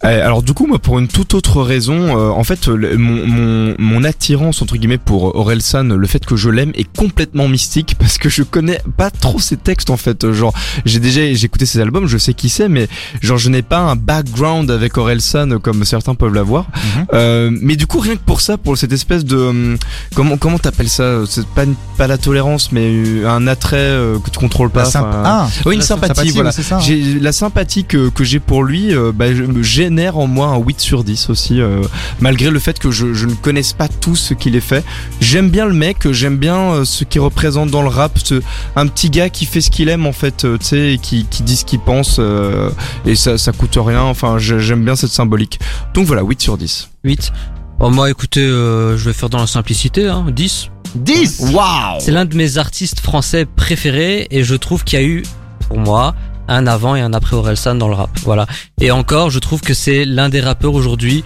[0.04, 3.26] Eh, alors du coup, moi, pour une toute autre raison, euh, en fait, le- mon,
[3.26, 7.96] mon, mon attirance entre guillemets pour Orelsan, le fait que je l'aime est complètement mystique
[8.00, 10.32] parce que je connais pas trop ses textes en fait.
[10.32, 10.54] Genre,
[10.86, 12.88] j'ai déjà j'ai écouté ses albums, je sais qui c'est, mais
[13.22, 16.66] genre je n'ai pas un background avec Orelsan comme certains peuvent l'avoir.
[16.66, 17.06] Mhm.
[17.14, 19.78] Euh, mais du coup, rien que pour ça, pour cette espèce de hum,
[20.14, 21.64] comment comment t'appelles ça C'est pas
[21.98, 24.84] pas la tolérance, mais euh, un attrait euh, que tu contrôles pas.
[24.84, 24.90] La
[25.26, 26.52] ah, oui, une sympathie, voilà.
[26.52, 26.78] ça.
[26.78, 26.80] hein.
[26.82, 30.58] J'ai la sympathie que, que j'ai pour lui euh, bah, me génère en moi un
[30.58, 31.82] 8 sur 10 aussi euh,
[32.20, 34.84] malgré le fait que je, je ne connaisse pas tout ce qu'il est fait.
[35.22, 38.42] J'aime bien le mec, j'aime bien euh, ce qu'il représente dans le rap, ce-
[38.76, 41.26] un petit gars qui fait ce qu'il aime en fait, euh, tu sais, et qui,
[41.30, 42.70] qui dit ce qu'il pense euh,
[43.06, 44.02] et ça ça coûte rien.
[44.02, 45.60] Enfin, j'aime bien cette symbolique.
[45.94, 46.90] Donc voilà, 8 sur 10.
[47.06, 47.32] 8.
[47.80, 50.70] Bon, moi, écoutez, euh, je vais faire dans la simplicité, hein, 10.
[50.96, 55.06] 10 Waouh C'est l'un de mes artistes français préférés et je trouve qu'il y a
[55.06, 55.24] eu,
[55.70, 56.14] pour moi,
[56.48, 58.10] un avant et un après Orelsan dans le rap.
[58.24, 58.46] Voilà.
[58.82, 61.24] Et encore, je trouve que c'est l'un des rappeurs aujourd'hui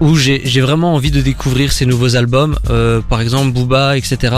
[0.00, 2.56] où j'ai vraiment envie de découvrir ses nouveaux albums.
[2.70, 4.34] Euh, par exemple, Booba, etc.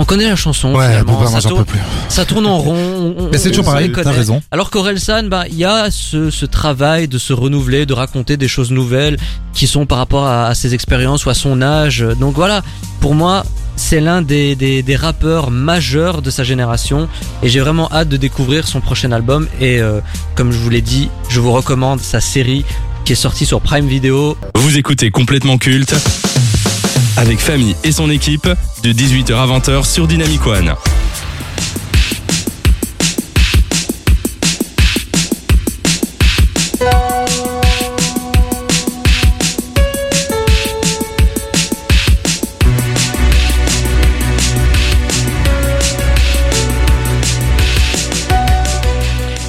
[0.00, 1.14] On connaît la chanson Ouais, finalement.
[1.18, 1.80] Booba, ça, tourne, peux plus.
[2.08, 2.74] ça tourne en rond.
[3.18, 4.40] on- on- Mais c'est toujours pareil, t'as raison.
[4.52, 8.46] Alors qu'Orelsan, bah, il y a ce, ce travail de se renouveler, de raconter des
[8.46, 9.16] choses nouvelles
[9.54, 12.04] qui sont par rapport à, à ses expériences ou à son âge.
[12.20, 12.62] Donc voilà,
[13.00, 13.42] pour moi,
[13.78, 17.08] c'est l'un des, rappeurs majeurs de sa génération
[17.42, 19.46] et j'ai vraiment hâte de découvrir son prochain album.
[19.60, 20.00] Et euh,
[20.34, 22.64] comme je vous l'ai dit, je vous recommande sa série
[23.04, 24.36] qui est sortie sur Prime Video.
[24.56, 25.94] Vous écoutez complètement culte
[27.16, 28.48] avec Famille et son équipe
[28.82, 30.74] de 18h à 20h sur Dynamic One.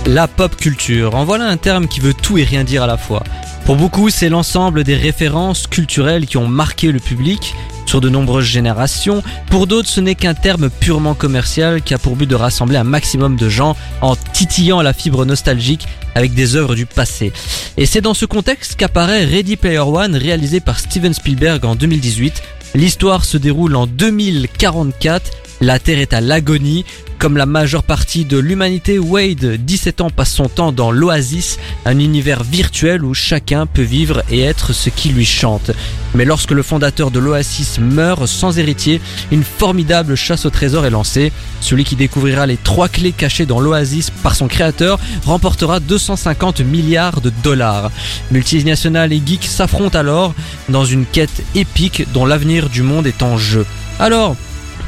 [0.10, 2.98] La pop culture, en voilà un terme qui veut tout et rien dire à la
[2.98, 3.24] fois.
[3.66, 7.54] Pour beaucoup, c'est l'ensemble des références culturelles qui ont marqué le public
[7.86, 9.22] sur de nombreuses générations.
[9.52, 12.84] Pour d'autres, ce n'est qu'un terme purement commercial qui a pour but de rassembler un
[12.84, 17.32] maximum de gens en titillant la fibre nostalgique avec des œuvres du passé.
[17.78, 22.42] Et c'est dans ce contexte qu'apparaît Ready Player One réalisé par Steven Spielberg en 2018.
[22.74, 26.86] L'histoire se déroule en 2044 la Terre est à l'agonie.
[27.18, 32.00] Comme la majeure partie de l'humanité, Wade, 17 ans, passe son temps dans l'Oasis, un
[32.00, 35.72] univers virtuel où chacun peut vivre et être ce qui lui chante.
[36.16, 40.92] Mais lorsque le fondateur de l'Oasis meurt sans héritier, une formidable chasse au trésor est
[40.92, 41.34] lancée.
[41.60, 47.20] Celui qui découvrira les trois clés cachées dans l'Oasis par son créateur remportera 250 milliards
[47.20, 47.92] de dollars.
[48.32, 50.34] Multinationales et geeks s'affrontent alors
[50.70, 53.66] dans une quête épique dont l'avenir du monde est en jeu.
[54.00, 54.38] Alors,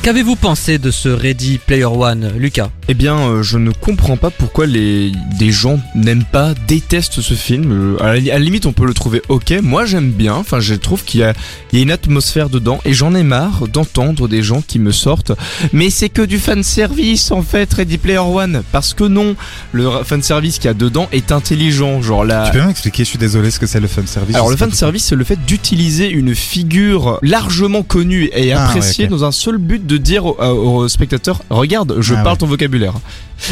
[0.03, 2.71] Qu'avez-vous pensé de ce Ready Player One, Lucas?
[2.87, 7.35] Eh bien, euh, je ne comprends pas pourquoi les des gens n'aiment pas, détestent ce
[7.35, 7.71] film.
[7.71, 9.53] Euh, à, la, à la limite, on peut le trouver ok.
[9.61, 10.33] Moi, j'aime bien.
[10.33, 11.33] Enfin, je trouve qu'il y a,
[11.71, 14.91] il y a une atmosphère dedans, et j'en ai marre d'entendre des gens qui me
[14.91, 15.33] sortent.
[15.71, 18.63] Mais c'est que du fan service en fait, Ready Player One.
[18.71, 19.35] Parce que non,
[19.71, 22.01] le fan service qu'il y a dedans est intelligent.
[22.01, 22.49] Genre la.
[22.49, 24.71] Tu peux m'expliquer, je suis désolé, ce que c'est le fan service Alors le fan
[24.71, 29.31] service, c'est le fait d'utiliser une figure largement connue et Ah, appréciée ouais, dans un
[29.31, 32.37] seul but de dire au, au spectateur regarde, je Ah, parle ouais.
[32.39, 32.93] ton vocabulaire.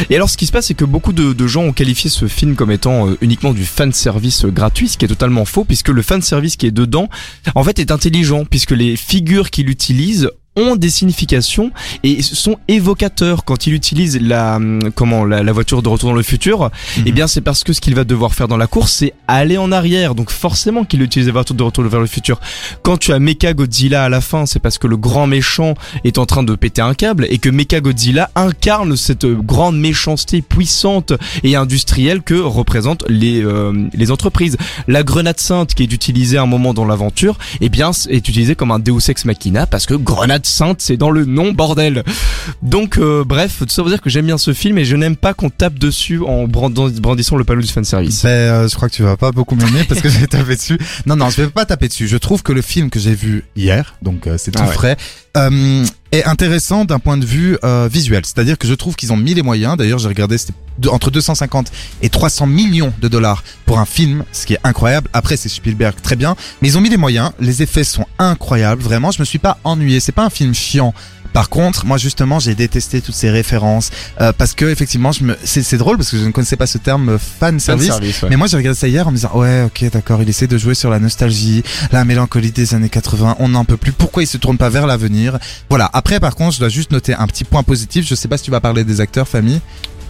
[0.08, 2.28] Et alors ce qui se passe, c'est que beaucoup de, de gens ont qualifié ce
[2.28, 5.64] film comme étant euh, uniquement du fan service euh, gratuit, ce qui est totalement faux,
[5.64, 7.08] puisque le fan service qui est dedans,
[7.54, 11.70] en fait, est intelligent, puisque les figures qu'il utilise ont des significations
[12.04, 16.16] et sont évocateurs quand il utilise la hum, comment la, la voiture de retour dans
[16.16, 17.04] le futur Mhm.
[17.06, 19.58] eh bien c'est parce que ce qu'il va devoir faire dans la course c'est aller
[19.58, 20.14] en arrière.
[20.14, 22.40] Donc forcément qu'il utilise la voiture de retour vers le futur.
[22.82, 26.18] Quand tu as Mecha Godzilla à la fin c'est parce que le grand méchant est
[26.18, 30.42] en train de péter un câble et que Mecha Godzilla incarne cette euh, grande méchanceté
[30.42, 34.56] puissante et industrielle que représentent les euh, les entreprises.
[34.88, 38.54] La grenade sainte qui est utilisée à un moment dans l'aventure eh bien est utilisée
[38.54, 42.04] comme un Deus Ex Machina parce que grenade sainte, c'est dans le nom, bordel.
[42.62, 45.16] Donc, euh, bref, tout ça veut dire que j'aime bien ce film et je n'aime
[45.16, 48.22] pas qu'on tape dessus en brandissant le panneau du fanservice.
[48.22, 50.78] Ben, euh, je crois que tu vas pas beaucoup m'aimer parce que j'ai tapé dessus.
[51.06, 52.08] Non, non, je vais pas taper dessus.
[52.08, 54.74] Je trouve que le film que j'ai vu hier, donc euh, c'est tout Ah ouais.
[54.74, 54.96] frais,
[56.12, 57.56] est intéressant d'un point de vue
[57.88, 58.22] visuel.
[58.24, 59.76] C'est-à-dire que je trouve qu'ils ont mis les moyens.
[59.76, 60.54] D'ailleurs, j'ai regardé, c'était
[60.88, 61.70] entre 250
[62.02, 65.08] et 300 millions de dollars pour un film, ce qui est incroyable.
[65.12, 67.30] Après, c'est Spielberg, très bien, mais ils ont mis les moyens.
[67.38, 68.82] Les effets sont incroyables.
[68.82, 70.00] Vraiment, je me suis pas ennuyé.
[70.00, 70.94] C'est pas un film chiant.
[71.32, 73.90] Par contre, moi justement, j'ai détesté toutes ces références
[74.20, 76.78] euh, parce que effectivement, je me, c'est, drôle parce que je ne connaissais pas ce
[76.78, 77.88] terme euh, fan service.
[77.88, 78.30] Fanservice, ouais.
[78.30, 80.58] Mais moi j'ai regardé ça hier en me disant ouais ok d'accord il essaie de
[80.58, 81.62] jouer sur la nostalgie,
[81.92, 84.86] la mélancolie des années 80, on n'en peut plus, pourquoi il se tourne pas vers
[84.86, 85.38] l'avenir?
[85.68, 88.36] Voilà, après par contre je dois juste noter un petit point positif, je sais pas
[88.36, 89.60] si tu vas parler des acteurs famille.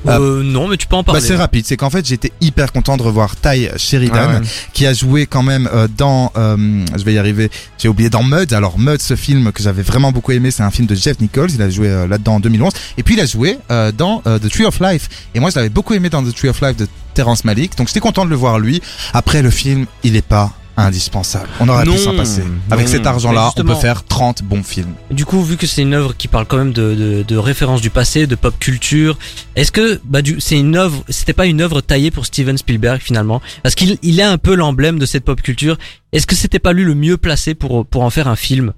[0.09, 1.21] Euh, non, mais tu peux en Bah parler.
[1.21, 4.47] c'est rapide, c'est qu'en fait j'étais hyper content de revoir Ty Sheridan Ah ouais.
[4.73, 6.57] qui a joué quand même euh, dans, euh,
[6.97, 8.53] je vais y arriver, j'ai oublié dans Mud.
[8.53, 11.51] Alors Mud, ce film que j'avais vraiment beaucoup aimé, c'est un film de Jeff Nichols.
[11.53, 12.73] Il a joué euh, là-dedans en 2011.
[12.97, 15.09] Et puis il a joué euh, dans euh, The Tree of Life.
[15.35, 17.77] Et moi je l'avais beaucoup aimé dans The Tree of Life de Terrence Malick.
[17.77, 18.81] Donc j'étais content de le voir lui.
[19.13, 20.53] Après le film, il est pas
[20.85, 21.49] indispensable.
[21.61, 22.43] On aurait Non, pu s'en passer.
[22.71, 22.93] Avec non.
[22.93, 24.95] cet argent-là, on peut faire 30 bons films.
[25.11, 27.81] Du coup, vu que c'est une œuvre qui parle quand même de, de, de références
[27.81, 29.19] du passé, de pop culture,
[29.57, 33.01] est-ce que bah du c'est une œuvre, c'était pas une œuvre taillée pour Steven Spielberg
[33.01, 35.79] finalement, parce qu'il il est un peu l'emblème de cette pop culture.
[36.13, 38.73] Est-ce que c'était pas lui le mieux placé pour pour en faire un film?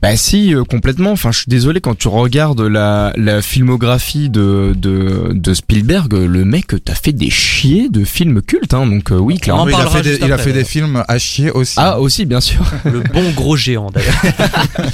[0.00, 1.12] Bah si, euh, complètement.
[1.12, 6.44] Enfin, je suis désolé quand tu regardes la, la filmographie de, de, de Spielberg, le
[6.44, 8.86] mec t'a fait des chiés de films cultes, hein.
[8.86, 9.62] Donc euh, oui, clairement.
[9.62, 11.76] en il a fait, des, il a fait des films à chier aussi.
[11.78, 12.64] Ah aussi, bien sûr.
[12.84, 14.22] Le bon gros géant d'ailleurs.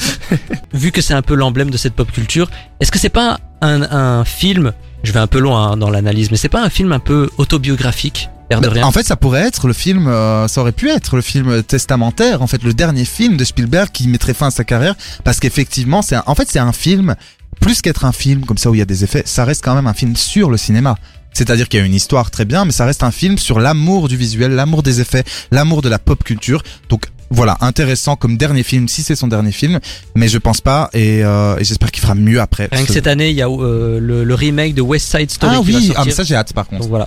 [0.73, 3.83] Vu que c'est un peu l'emblème de cette pop culture, est-ce que c'est pas un,
[3.83, 6.93] un film, je vais un peu loin hein, dans l'analyse, mais c'est pas un film
[6.93, 10.61] un peu autobiographique, l'air de rien En fait, ça pourrait être le film, euh, ça
[10.61, 14.35] aurait pu être le film testamentaire, en fait, le dernier film de Spielberg qui mettrait
[14.35, 17.15] fin à sa carrière, parce qu'effectivement, c'est, un- en fait, c'est un film
[17.61, 19.75] plus qu'être un film comme ça où il y a des effets, ça reste quand
[19.75, 20.97] même un film sur le cinéma.
[21.35, 24.09] C'est-à-dire qu'il y a une histoire très bien, mais ça reste un film sur l'amour
[24.09, 26.63] du visuel, l'amour des effets, l'amour de la pop culture.
[26.89, 29.79] Donc voilà, intéressant comme dernier film, si c'est son dernier film,
[30.17, 32.69] mais je pense pas, et, euh, et j'espère qu'il fera mieux après.
[32.73, 35.31] Rien que Ce- cette année, il y a euh, le, le remake de West Side
[35.31, 35.95] Story ah qui va oui, sortir.
[36.01, 36.81] ah, mais ça j'ai hâte par contre.
[36.83, 37.05] Donc voilà.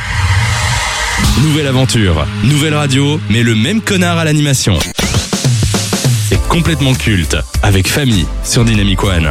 [1.44, 4.78] Nouvelle aventure, nouvelle radio, mais le même connard à l'animation.
[6.30, 9.30] C'est complètement culte, avec famille sur Dynamic One.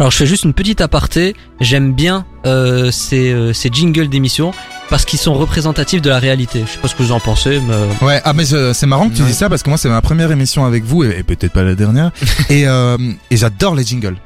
[0.00, 1.36] Alors je fais juste une petite aparté.
[1.60, 4.52] J'aime bien euh, ces, euh, ces jingles d'émission
[4.90, 6.64] parce qu'ils sont représentatifs de la réalité.
[6.66, 9.08] Je sais pas ce que vous en pensez, mais euh, Ouais, ah mais c'est marrant
[9.08, 9.28] que tu Ouais.
[9.28, 11.62] dis ça parce que moi c'est ma première émission avec vous et, et peut-être pas
[11.62, 12.10] la dernière
[12.50, 12.98] et euh,
[13.30, 14.16] et j'adore les jingles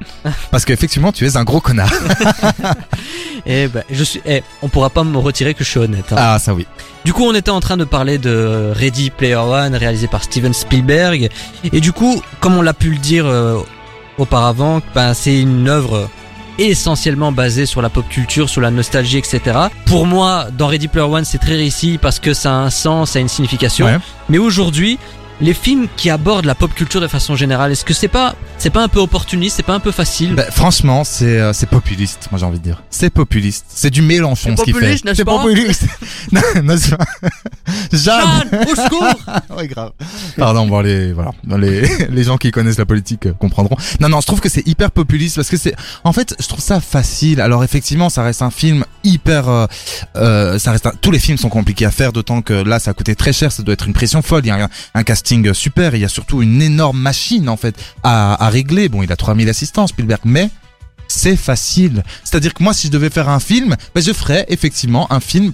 [0.51, 1.91] parce qu'effectivement tu es un gros connard.
[3.45, 4.21] eh ben, je suis.
[4.25, 6.05] Eh, on pourra pas me retirer que je suis honnête.
[6.11, 6.15] hein.
[6.17, 6.65] Ah ça oui.
[7.03, 10.53] Du coup, on était en train de parler de Ready Player One, réalisé par Steven
[10.53, 11.29] Spielberg.
[11.71, 13.59] Et du coup, comme on l'a pu le dire euh,
[14.17, 16.09] auparavant, ben, c'est une œuvre
[16.57, 19.41] essentiellement basée sur la pop culture, sur la nostalgie, etc.
[19.85, 23.11] Pour moi, dans Ready Player One, c'est très réussi parce que ça a un sens,
[23.11, 23.85] ça a une signification.
[23.85, 23.97] Ouais.
[24.29, 24.97] Mais aujourd'hui,
[25.41, 28.69] les films qui abordent la pop culture de façon générale, est-ce que c'est pas, c'est
[28.69, 30.33] pas un peu opportuniste, c'est pas un peu facile?
[30.35, 32.81] Bah, franchement c'est euh, c'est populiste moi j'ai envie de dire.
[32.89, 33.65] C'est populiste.
[33.69, 34.79] C'est du Mélenchon C'est ce qu'il fait.
[34.79, 35.37] populiste, n'est-ce C'est pas?
[35.39, 35.83] populiste.
[36.31, 37.05] non, n'est-ce pas?
[37.91, 38.21] Jeanne.
[38.51, 39.15] Jeanne, au secours
[39.57, 39.91] ouais grave.
[40.37, 43.75] Pardon bon les voilà les les gens qui connaissent la politique euh, comprendront.
[43.99, 46.61] Non non je trouve que c'est hyper populiste parce que c'est en fait je trouve
[46.61, 47.41] ça facile.
[47.41, 49.65] Alors effectivement ça reste un film hyper euh,
[50.15, 52.91] euh, ça reste un- tous les films sont compliqués à faire d'autant que là ça
[52.91, 54.41] a coûté très cher ça doit être une pression folle.
[54.45, 55.03] Il y a un, un
[55.53, 58.89] super il y a surtout une énorme machine en fait à régler.
[58.89, 60.49] Bon il a 3000 assistants Spielberg mais
[61.07, 62.03] c'est facile.
[62.23, 65.53] C'est-à-dire que moi, si je devais faire un film, ben, je ferais effectivement un film,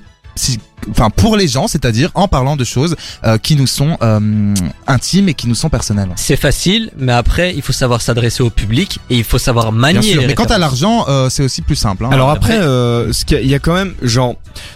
[0.89, 4.53] enfin pour les gens, c'est-à-dire en parlant de choses euh, qui nous sont euh,
[4.87, 6.09] intimes et qui nous sont personnelles.
[6.15, 9.99] C'est facile, mais après, il faut savoir s'adresser au public et il faut savoir manier.
[9.99, 10.21] Bien sûr.
[10.21, 12.05] les Mais quant à l'argent, euh, c'est aussi plus simple.
[12.05, 12.09] Hein.
[12.11, 14.35] Alors après, euh, ce qu'il y a- il y a quand même, genre,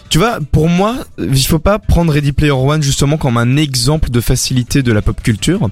[0.09, 4.09] tu vois, pour moi, il faut pas prendre Ready Player One justement comme un exemple
[4.11, 5.69] de facilité de la pop culture,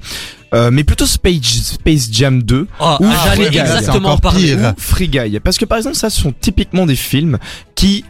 [0.55, 4.55] euh, mais plutôt Space, Space Jam 2 Oh, Ou j'allais Free Guy, exactement encore parler.
[4.55, 4.73] pire.
[4.77, 5.39] ou Free Guy.
[5.43, 7.37] Parce que par exemple, ça, ce sont typiquement des films
[7.75, 8.03] qui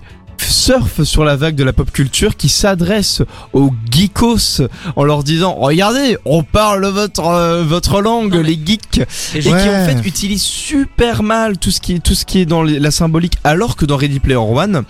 [0.52, 3.22] surfent sur la vague de la pop culture, qui s'adressent
[3.54, 4.62] aux geekos
[4.96, 9.02] en leur disant regardez on parle votre euh, votre langue Non, mais- les geeks.
[9.36, 9.54] Et qui en
[9.86, 13.34] fait utilisent super mal tout ce qui est tout ce qui est dans la symbolique
[13.44, 14.84] alors que dans Ready Player One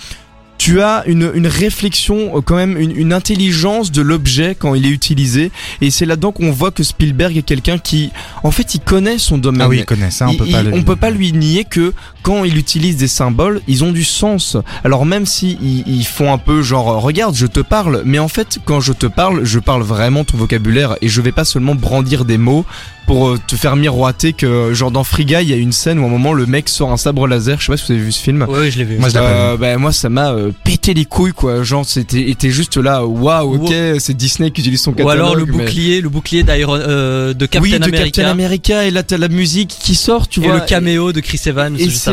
[0.64, 4.86] tu as une, une réflexion, euh, quand même une, une intelligence de l'objet quand il
[4.86, 5.52] est utilisé.
[5.82, 8.12] Et c'est là-dedans qu'on voit que Spielberg est quelqu'un qui,
[8.44, 9.64] en fait, il connaît son domaine.
[9.64, 11.34] Ah oui, il connaît ça, on Il- peut pas il- le- on peut pas lui
[11.34, 14.56] nier que quand il utilise des symboles, ils ont du sens.
[14.86, 18.20] Alors même si ils, ils font un peu genre euh, regarde, je te parle, mais
[18.20, 21.44] en fait quand je te parle, je parle vraiment ton vocabulaire et je vais pas
[21.44, 22.66] seulement brandir des mots
[23.08, 26.00] pour euh, te faire miroiter que genre dans Free Guy, il y a une scène
[26.00, 27.92] où à un moment le mec sort un sabre laser, je sais pas si vous
[27.94, 28.46] avez vu ce film.
[28.50, 28.98] Ouais, je l'ai vu.
[28.98, 32.50] Moi, je Euh, bah, moi ça m'a euh, pété les couilles quoi genre c'était était
[32.50, 36.02] juste là waouh ok c'est Disney qui utilise son Ou catalogue alors le mais- bouclier,
[36.02, 38.04] le bouclier d'Iron, euh, de Captain oui de America.
[38.04, 41.20] Captain America et là t'as la musique qui sort tu et vois le caméo de
[41.20, 42.10] Chris Evans et juste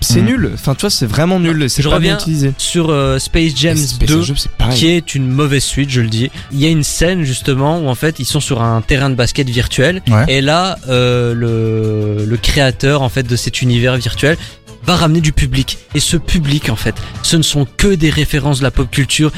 [0.00, 0.26] c'est Mhm.
[0.26, 3.52] nul enfin tu vois c'est vraiment nul c'est pas reviens bien utilisé Sur euh, Space
[3.56, 4.76] Jam Space 2, Jam, c'est pareil.
[4.78, 6.30] qui est une mauvaise suite, je le dis.
[6.52, 9.14] Il y a une scène justement où en fait ils sont sur un terrain de
[9.16, 10.17] basket virtuel Ouais.
[10.26, 14.36] Et là euh, le, le créateur en fait de cet univers virtuel
[14.84, 15.78] va ramener du public.
[15.94, 19.30] Et ce public en fait ce ne sont que des références de la pop culture.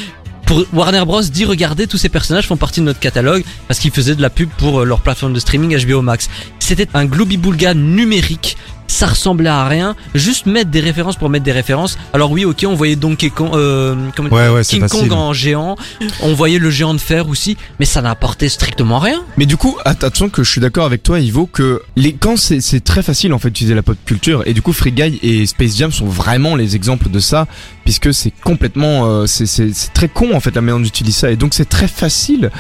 [0.47, 3.93] Pour Warner Bros dit regardez tous ces personnages font partie de notre catalogue parce qu'ils
[3.93, 6.29] faisaient de la pub pour euh, leur plateforme de streaming HBO Max.
[6.59, 8.57] C'était un globi-boulga numérique
[8.91, 9.95] ça ressemblait à rien.
[10.15, 11.97] Juste mettre des références pour mettre des références.
[12.13, 15.09] Alors oui ok on voyait Donkey Kong euh, comment Ouais, ouais, King facile.
[15.09, 15.77] Kong en géant.
[16.23, 19.23] On voyait le géant de fer aussi mais ça n'apportait strictement rien.
[19.37, 22.37] Mais du coup, att- attention que je suis d'accord avec toi, Ivo, que les quand
[22.37, 25.47] c'est très facile en fait d'utiliser la pop culture et du coup Free Guy et
[25.47, 27.47] Space Jam sont vraiment les exemples de ça
[27.85, 31.37] puisque c'est complètement euh, c'est très con en fait la manière dont j'utilise ça et
[31.37, 32.51] donc c'est très facile.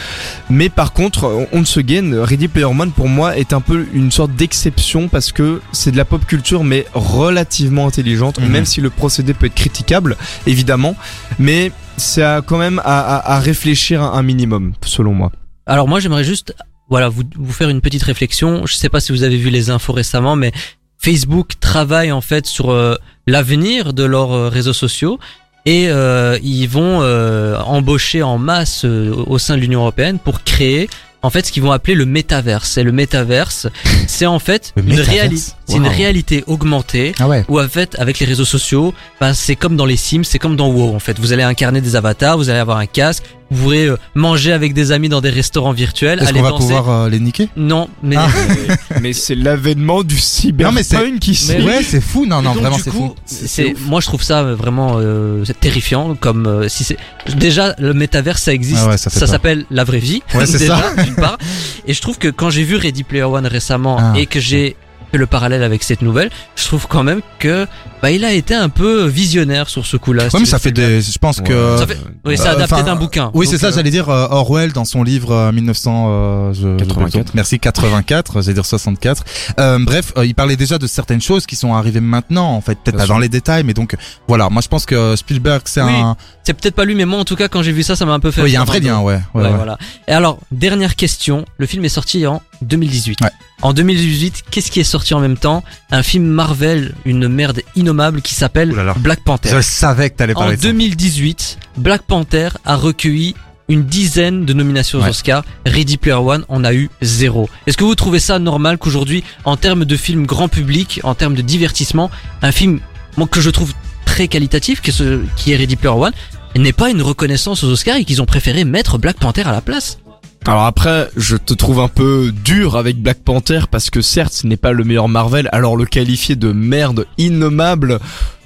[0.48, 3.86] Mais par contre, on, on se gain Ready Player One pour moi est un peu
[3.92, 8.48] une sorte d'exception parce que c'est de la pop culture mais relativement intelligente Mhm.
[8.48, 10.96] même si le procédé peut être critiquable évidemment,
[11.38, 15.30] mais c'est quand même à, à, à réfléchir un, minimum selon moi.
[15.66, 16.54] Alors moi j'aimerais juste
[16.88, 18.66] voilà vous, vous faire une petite réflexion.
[18.66, 20.52] Je sais pas si vous avez vu les infos récemment, mais
[20.98, 25.18] Facebook travaille en fait sur euh, l'avenir de leurs euh, réseaux sociaux
[25.66, 30.42] et euh, ils vont euh, embaucher en masse euh, au sein de l'Union européenne pour
[30.42, 30.88] créer
[31.22, 32.78] en fait ce qu'ils vont appeler le métaverse.
[32.78, 33.66] Et le métaverse,
[34.06, 37.44] c'est en fait Le une, réalité, c'est une réalité augmentée Ah ouais.
[37.48, 40.56] où en fait avec les réseaux sociaux, ben, c'est comme dans les Sims, c'est comme
[40.56, 41.18] dans WoW en fait.
[41.18, 44.74] Vous allez incarner des avatars, vous allez avoir un casque, vous pourrez euh, manger avec
[44.74, 47.48] des amis dans des restaurants virtuels, Est-ce qu'on va pouvoir euh, les niquer?
[47.56, 48.28] Non, mais Ah.
[49.00, 51.52] mais c'est l'avènement du Non, mais c'est- cyberpunk ici.
[51.58, 52.26] Mais- Ouais, c'est fou.
[52.26, 53.14] Non, non, donc, vraiment, du c'est coup, fou.
[53.26, 56.96] C'est moi je trouve ça vraiment euh, terrifiant comme euh, si c'est
[57.36, 60.94] déjà le métaverse ça existe, Ah ouais, ça s'appelle la vraie vie Ouais, c'est déjà
[61.04, 61.38] d'une part
[61.86, 64.12] et je trouve que quand j'ai vu Ready Player One récemment Ah.
[64.16, 64.76] et que j'ai
[65.10, 67.66] fait le parallèle avec cette nouvelle, je trouve quand même que
[68.02, 70.24] bah il a été un peu visionnaire sur ce coup-là.
[70.24, 71.00] Ouais, mais ça fait des.
[71.02, 71.76] Je pense que.
[71.78, 73.30] Ça fait- Oui, c'est Euh, adapté d'un bouquin.
[73.34, 76.60] Oui, c'est ça, euh, j'allais dire euh, Orwell dans son livre euh, 1900 euh, je-
[76.78, 77.32] je- 84.
[77.34, 79.24] merci 84, j'allais dire 64.
[79.58, 82.96] Euh, bref, il parlait déjà de certaines choses qui sont arrivées maintenant en fait, peut-être
[82.96, 83.14] pas sûr.
[83.14, 83.96] dans les détails mais donc
[84.28, 87.18] voilà, moi je pense que Spielberg c'est Oui, un C'est peut-être pas lui, mais moi
[87.20, 88.42] en tout cas quand j'ai vu ça, ça m'a un peu fait.
[88.42, 89.50] Oui, il y a un vrai lien, Ouais, ouais.
[89.52, 89.76] voilà.
[90.08, 91.44] Et alors, dernière question.
[91.58, 93.20] Le film est sorti en 2018.
[93.20, 93.30] Ouais.
[93.62, 95.62] En 2018, qu'est-ce qui est sorti en même temps?
[95.90, 98.74] Un film Marvel, une merde innommable qui s'appelle.
[98.98, 99.50] Black Panther.
[99.52, 100.68] Je savais que t'allais En parler de ça.
[100.68, 103.34] 2018, Black Panther a recueilli
[103.68, 105.10] une dizaine de nominations aux Ouais.
[105.10, 105.44] Oscars.
[105.66, 107.48] Ready Player One en a eu zéro.
[107.66, 111.34] Est-ce que vous trouvez ça normal qu'aujourd'hui, en termes de film grand public, en termes
[111.34, 112.10] de divertissement,
[112.42, 112.80] un film
[113.16, 113.72] moi, que je trouve
[114.06, 116.12] très qualitatif, que ce, qui est Ready Player One,
[116.56, 119.60] n'ait pas une reconnaissance aux Oscars et qu'ils ont préféré mettre Black Panther à la
[119.60, 119.98] place?
[120.46, 124.46] Alors après, je te trouve un peu dur avec Black Panther parce que certes, ce
[124.46, 127.98] n'est pas le meilleur Marvel, alors le qualifier de merde innommable,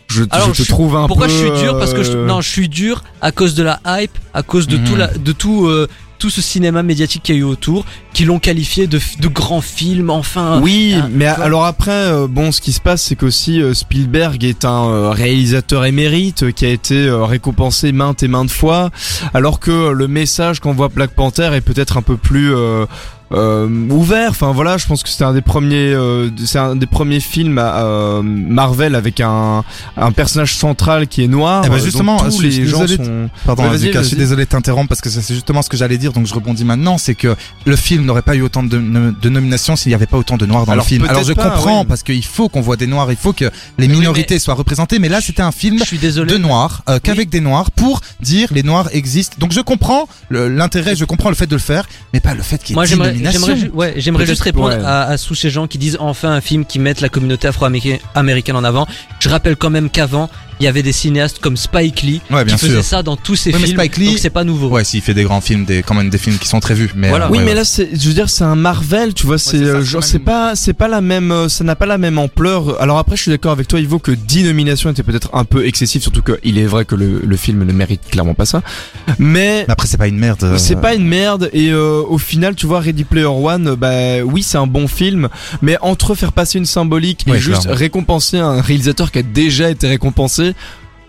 [0.09, 1.33] je, Alors, je te je trouve un Pourquoi peu.
[1.33, 1.79] je suis dur?
[1.79, 4.67] Parce que je, euh, non, je suis dur à cause de la hype, à cause
[4.67, 4.85] de Mhm.
[4.85, 5.89] tout la, de tout, euh,
[6.25, 7.85] tout ce cinéma médiatique qu'il y a eu autour,
[8.15, 10.09] qui l'ont qualifié de, de grand film.
[10.09, 13.75] Enfin, Oui, Ah, mais alors après, euh, bon, ce qui se passe, c'est qu'aussi euh,
[13.75, 18.89] Spielberg est un euh, réalisateur émérite qui a été récompensé maintes et maintes fois,
[19.35, 22.55] alors que le message qu'envoie Black Panther est peut-être un peu plus
[23.33, 24.31] euh, ouvert.
[24.31, 27.59] Enfin voilà, je pense que c'est un des premiers, euh, c'est un des premiers films
[27.59, 29.65] à, euh, Marvel avec un,
[29.97, 31.63] un personnage central qui est noir.
[31.67, 33.31] Eh ben, euh, justement, tous je les suis gens désolé de- sont.
[33.47, 35.77] Pardon, Ouais, vas-y, Lucas, je suis désolé de t'interrompre parce que c'est justement ce que
[35.77, 37.35] j'allais dire, donc je rebondis maintenant, c'est que
[37.65, 40.47] le film n'aurait pas eu autant de, de nominations s'il n'y avait pas autant de
[40.47, 41.05] noirs dans Alors, le film.
[41.09, 41.87] Alors je pas, comprends oui.
[41.89, 43.47] parce qu'il faut qu'on voit des noirs, il faut que
[43.79, 46.33] les oui, minorités soient représentées, mais là c'était un film je suis désolé.
[46.33, 49.37] de noirs, euh, qu'avec des noirs, pour dire les noirs existent.
[49.39, 52.59] Donc je comprends l'intérêt, je comprends le fait de le faire, mais pas le fait
[52.63, 53.95] qu'il y ait Moi, 10 j'aimerais, ju- ouais,
[54.27, 54.85] juste répondre ouais.
[54.85, 58.57] à, à tous ces gens qui disent enfin un film qui mette la communauté afro-américaine
[58.57, 58.87] en avant.
[59.21, 60.29] Je rappelle quand même qu'avant,
[60.61, 62.85] il y avait des cinéastes comme Spike Lee Ouais, bien qui faisaient sûr.
[62.85, 63.79] ça dans tous ses Ouais, mais films.
[63.79, 64.69] Spike Lee- donc c'est pas nouveau.
[64.69, 66.91] Ouais, s'il fait des grands films, des quand même des films qui sont très vus.
[66.95, 67.27] Mais Voilà.
[67.27, 67.57] euh, Oui, ouais, mais ouais.
[67.57, 69.87] là, c'est, je veux dire, c'est un Marvel, tu vois, c'est, c'est ça, euh, c'est
[69.91, 72.19] genre, quand c'est même- pas, c'est pas la même, euh, ça n'a pas la même
[72.19, 72.81] ampleur.
[72.81, 75.67] Alors après, je suis d'accord avec toi, Ivo, que 10 nominations étaient peut-être un peu
[75.67, 78.63] excessif, surtout qu'il est vrai que le, le film ne mérite clairement pas ça.
[79.19, 80.43] Mais, Mais après, c'est pas une merde.
[80.45, 84.23] euh, c'est pas une merde et euh, au final tu vois Ready Player One bah
[84.25, 85.29] oui c'est un bon film
[85.63, 87.79] mais entre faire passer une symbolique et Ouais, juste clairement.
[87.79, 90.54] récompenser un réalisateur qui a déjà été récompensé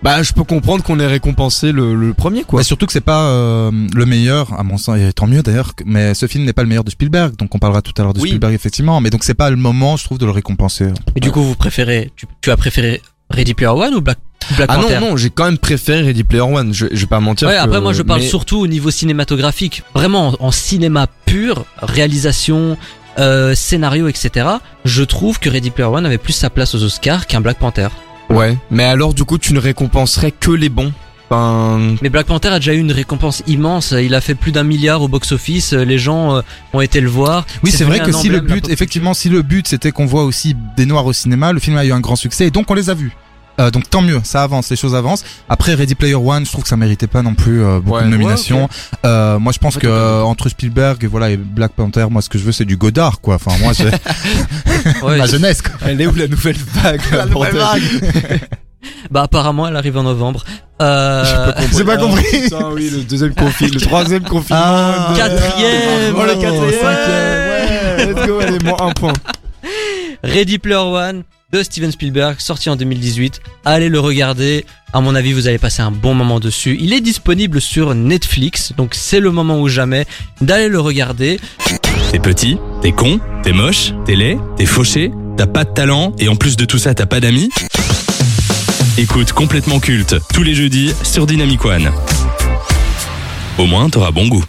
[0.04, 3.02] bah je peux comprendre qu'on ait récompensé le, le premier quoi Ouais, surtout que c'est
[3.02, 6.54] pas euh, le meilleur, à mon sens, et tant mieux d'ailleurs, mais ce film n'est
[6.54, 8.30] pas le meilleur de Spielberg, donc on parlera tout à l'heure de Oui.
[8.30, 10.90] Spielberg effectivement, mais donc c'est pas le moment, je trouve, de le récompenser.
[11.16, 14.20] Et du coup, vous préférez, tu, tu as préféré Ready Player One ou Black,
[14.58, 15.00] Black ah Panther?
[15.00, 17.56] non non j'ai quand même préféré Ready Player One je, je vais pas mentir Ouais,
[17.56, 21.66] que- après moi je parle mais- surtout au niveau cinématographique, vraiment en, en cinéma pur,
[21.82, 22.78] réalisation,
[23.18, 24.46] euh, scénario, etc.
[24.84, 27.88] Je trouve que Ready Player One avait plus sa place aux Oscars qu'un Black Panther.
[28.30, 30.94] Ouais mais alors du coup tu ne récompenserais que les bons
[31.30, 33.96] enfin Mais Black Panther a déjà eu une récompense immense.
[33.98, 35.74] Il a fait plus d'un milliard au box-office.
[35.74, 36.42] Les gens euh,
[36.74, 37.46] ont été le voir.
[37.64, 40.56] Oui, c'est vrai que si le but, effectivement, si le but c'était qu'on voit aussi
[40.78, 42.90] des noirs au cinéma, le film a eu un grand succès et donc on les
[42.90, 43.12] a vus.
[43.60, 45.24] Euh, donc tant mieux, ça avance, les choses avancent.
[45.50, 48.04] Après Ready Player One, je trouve que ça méritait pas non plus euh, beaucoup Ouais.
[48.04, 48.68] de nominations.
[49.06, 52.22] euh, moi, je pense Ouais, que euh, entre Spielberg et voilà et Black Panther, moi
[52.22, 53.36] ce que je veux c'est du Godard quoi.
[53.36, 53.86] Enfin moi c'est
[55.04, 55.72] Ouais, ma jeunesse quoi.
[55.86, 57.82] elle est où la nouvelle vague La nouvelle vague.
[59.10, 60.44] Bah apparemment elle arrive en novembre.
[60.82, 62.24] Euh, J'ai pas compris.
[62.34, 64.62] Ah, putain, oui, le deuxième confinement, le troisième confinement.
[64.64, 66.14] Ah, Quatrième.
[66.16, 66.72] Oh, le Oh, quatrième.
[66.72, 69.14] cinquième, Ouais, let's go, allez, moins un point.
[70.24, 71.24] Ready Player One
[71.64, 73.42] Steven Spielberg, sorti en 2018.
[73.66, 74.66] Allez le regarder.
[74.94, 76.78] À mon avis, vous allez passer un bon moment dessus.
[76.80, 80.06] Il est disponible sur Netflix, donc c'est le moment ou jamais
[80.42, 81.40] d'aller le regarder.
[82.12, 86.30] T'es petit, t'es con, t'es moche, t'es laid, t'es fauché, t'as pas de talent et
[86.30, 87.50] en plus de tout ça t'as pas d'amis
[88.98, 91.92] Écoute complètement culte tous les jeudis sur Dynamic One.
[93.58, 94.46] Au moins t'auras bon goût.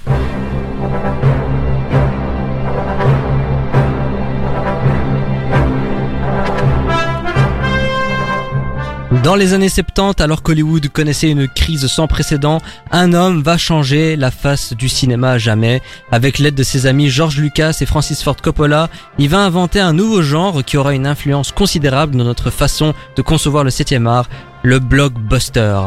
[9.27, 12.61] Dans les années 70, alors qu'Hollywood connaissait une crise sans précédent,
[12.93, 15.83] un homme va changer la face du cinéma à jamais.
[16.13, 19.95] Avec l'aide de ses amis George Lucas et Francis Ford Coppola, il va inventer un
[19.95, 24.29] nouveau genre qui aura une influence considérable dans notre façon de concevoir le 7 art,
[24.67, 25.81] le blockbuster.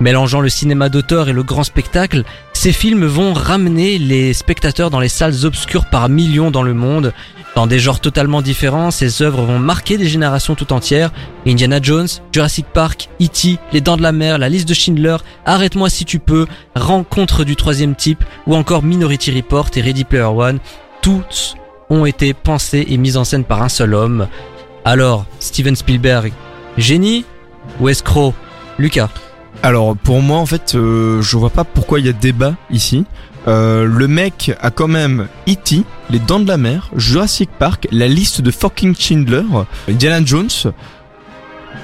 [0.00, 4.98] Mélangeant le cinéma d'auteur et le grand spectacle, ces films vont ramener les spectateurs dans
[4.98, 7.12] les salles obscures par millions dans le monde.
[7.54, 11.12] Dans des genres totalement différents, ces œuvres vont marquer des générations tout entières.
[11.46, 15.88] Indiana Jones, Jurassic Park, E.T., Les Dents de la Mer, La Liste de Schindler, Arrête-moi
[15.88, 20.58] si tu peux, Rencontre du troisième type, ou encore Minority Report et Ready Player One,
[21.02, 21.54] tous
[21.88, 24.26] ont été pensés et mis en scène par un seul homme.
[24.84, 26.32] Alors, Steven Spielberg,
[26.76, 27.24] génie?
[27.80, 28.34] Ou escroc
[28.78, 29.10] Lucas
[29.62, 33.04] Alors, pour moi, en fait, euh, je vois pas pourquoi il y a débat ici.
[33.46, 38.08] Euh, le mec a quand même E.T., Les Dents de la Mer, Jurassic Park, la
[38.08, 39.44] liste de fucking Schindler,
[39.88, 40.48] Indiana Jones.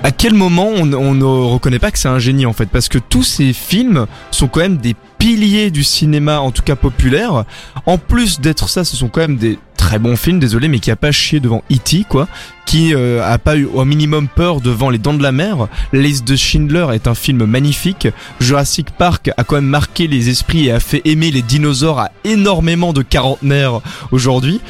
[0.02, 2.66] À quel moment on, on ne reconnaît pas que c'est un génie en fait?
[2.66, 6.76] Parce que tous ces films sont quand même des piliers du cinéma, en tout cas
[6.76, 7.44] populaire.
[7.84, 10.90] En plus d'être ça, ce sont quand même des très bons films, désolé, mais qui
[10.90, 12.04] a pas chié devant E.T.
[12.06, 12.28] quoi,
[12.66, 15.68] qui euh, a pas eu au minimum peur devant Les Dents de la Mer.
[15.94, 18.06] La liste de Schindler est un film magnifique.
[18.40, 22.10] Jurassic Park a quand même marqué les esprits et a fait aimer les dinosaures à
[22.24, 23.80] énormément de quarantenaires
[24.12, 24.60] aujourd'hui.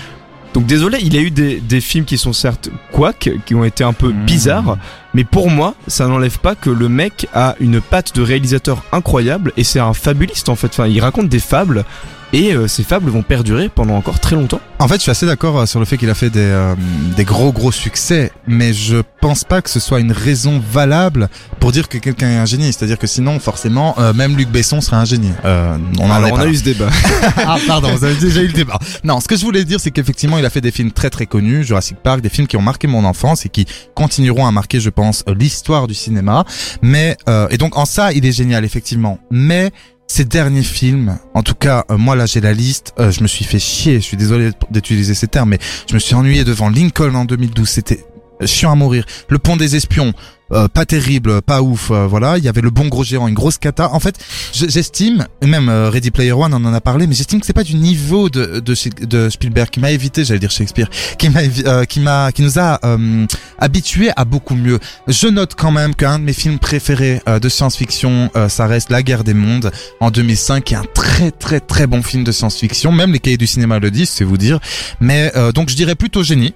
[0.54, 3.82] Donc désolé, il a eu des, des films qui sont certes quack, qui ont été
[3.84, 4.24] un peu Mmh.
[4.24, 4.78] bizarres,
[5.14, 9.52] mais pour moi, ça n'enlève pas que le mec a une patte de réalisateur incroyable
[9.56, 10.68] et c'est un fabuliste en fait.
[10.68, 11.84] Enfin, il raconte des fables
[12.32, 14.60] et euh, ces fables vont perdurer pendant encore très longtemps.
[14.78, 16.74] En fait, je suis assez d'accord euh, sur le fait qu'il a fait des, euh,
[17.16, 21.72] des gros gros succès, mais je pense pas que ce soit une raison valable pour
[21.72, 22.72] dire que quelqu'un est un génie.
[22.72, 25.32] C'est-à-dire que sinon, forcément, euh, même Luc Besson serait un génie.
[25.44, 26.88] Euh, on en Alors, est on a eu ce débat.
[27.36, 28.78] Ah pardon, vous avez déjà eu le débat.
[29.04, 31.26] Non, ce que je voulais dire, c'est qu'effectivement, il a fait des films très très
[31.26, 34.80] connus, Jurassic Park, des films qui ont marqué mon enfance et qui continueront à marquer,
[34.80, 34.99] je pense,
[35.36, 36.44] l'histoire du cinéma.
[36.82, 39.18] Mais euh, et donc en ça, il est génial effectivement.
[39.30, 39.70] Mais
[40.06, 43.28] ces derniers films, en tout cas, euh, moi là j'ai la liste, euh, je me
[43.28, 43.94] suis fait chier.
[43.96, 45.58] Je suis désolé d'utiliser ces termes, mais
[45.88, 47.68] je me suis ennuyé devant Lincoln en 2012.
[47.68, 48.04] C'était
[48.46, 49.04] chiant à mourir.
[49.28, 50.12] Le pont des espions,
[50.52, 51.90] euh, pas terrible, pas ouf.
[51.92, 53.90] euh, voilà, il y avait le bon gros géant, une grosse cata.
[53.92, 54.16] En fait,
[54.52, 57.52] je- j'estime, même euh, Ready Player One on en a parlé, mais j'estime que c'est
[57.52, 58.74] pas du niveau de, de,
[59.06, 62.58] de Spielberg qui m'a évité, j'allais dire Shakespeare, qui m'a, euh, qui m'a, qui nous
[62.58, 63.26] a euh,
[63.58, 64.80] habitués à beaucoup mieux.
[65.06, 69.02] Je note quand même qu'un de mes films préférés euh, de science-fiction, ça reste La
[69.04, 72.90] Guerre des Mondes en 2005, qui est un très très très bon film de science-fiction.
[72.90, 74.58] Même les cahiers du cinéma le disent, c'est vous dire.
[75.00, 76.54] Mais donc je dirais plutôt génie.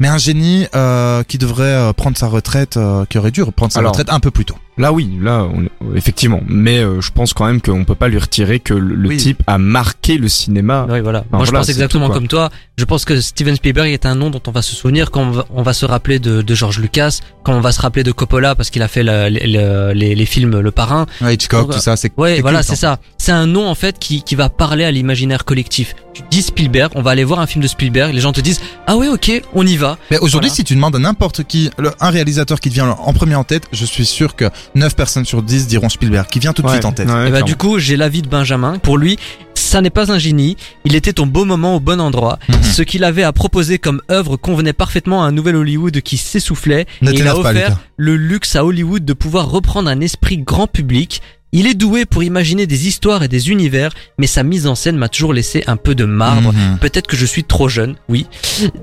[0.00, 3.72] Mais un génie euh, qui devrait euh, prendre sa retraite, euh, qui aurait dû prendre
[3.72, 4.56] sa Alors, retraite un peu plus tôt.
[4.78, 6.40] Là oui, là on est- effectivement.
[6.46, 9.16] Mais euh, je pense quand même qu'on peut pas lui retirer que le, le Oui.
[9.16, 10.86] type a marqué le cinéma.
[10.88, 11.24] Oui, voilà.
[11.32, 12.50] Moi, je voilà, pense exactement tout, comme toi.
[12.76, 15.30] Je pense que Steven Spielberg est un nom dont on va se souvenir quand on
[15.30, 18.12] va, on va se rappeler de, de George Lucas, quand on va se rappeler de
[18.12, 21.06] Coppola parce qu'il a fait la- les, les- les- les films Le Parrain.
[21.20, 22.76] Ouais, Hitchcock, tout ça, c'est Ouais, c'est voilà, c'est hein.
[22.76, 22.98] ça.
[23.18, 25.94] C'est un nom en fait qui, qui va parler à l'imaginaire collectif.
[26.14, 28.60] Tu dis Spielberg, on va aller voir un film de Spielberg, les gens te disent
[28.86, 29.98] ah ouais ok, on y va.
[30.10, 30.56] Mais aujourd'hui, Voilà.
[30.56, 33.44] si tu demandes à n'importe qui, le- un réalisateur qui te vient en premier en
[33.44, 36.66] tête, je suis sûr que 9 personnes sur 10 diront Spielberg, qui vient tout de
[36.66, 37.08] Ouais, suite en tête.
[37.08, 38.78] ouais, Et bah du coup, j'ai l'avis de Benjamin.
[38.78, 39.18] Pour lui,
[39.54, 40.56] ça n'est pas un génie.
[40.84, 42.38] Il était au bon moment, au bon endroit.
[42.48, 42.62] Mhm.
[42.62, 46.86] Ce qu'il avait à proposer comme œuvre convenait parfaitement à un nouvel Hollywood qui s'essoufflait.
[47.02, 47.78] Et il a pas, offert Lucas.
[47.96, 51.20] le luxe à Hollywood de pouvoir reprendre un esprit grand public.
[51.52, 54.96] Il est doué pour imaginer des histoires et des univers, mais sa mise en scène
[54.96, 56.52] m'a toujours laissé un peu de marbre.
[56.52, 56.78] Mhm.
[56.78, 58.26] Peut-être que je suis trop jeune, oui,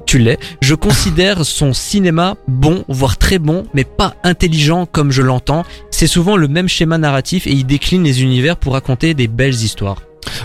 [0.07, 0.39] tu l'es.
[0.61, 5.63] Je considère son cinéma bon, voire très bon, mais pas intelligent comme je l'entends.
[5.91, 9.53] C'est souvent le même schéma narratif et il décline les univers pour raconter des belles
[9.53, 10.01] histoires.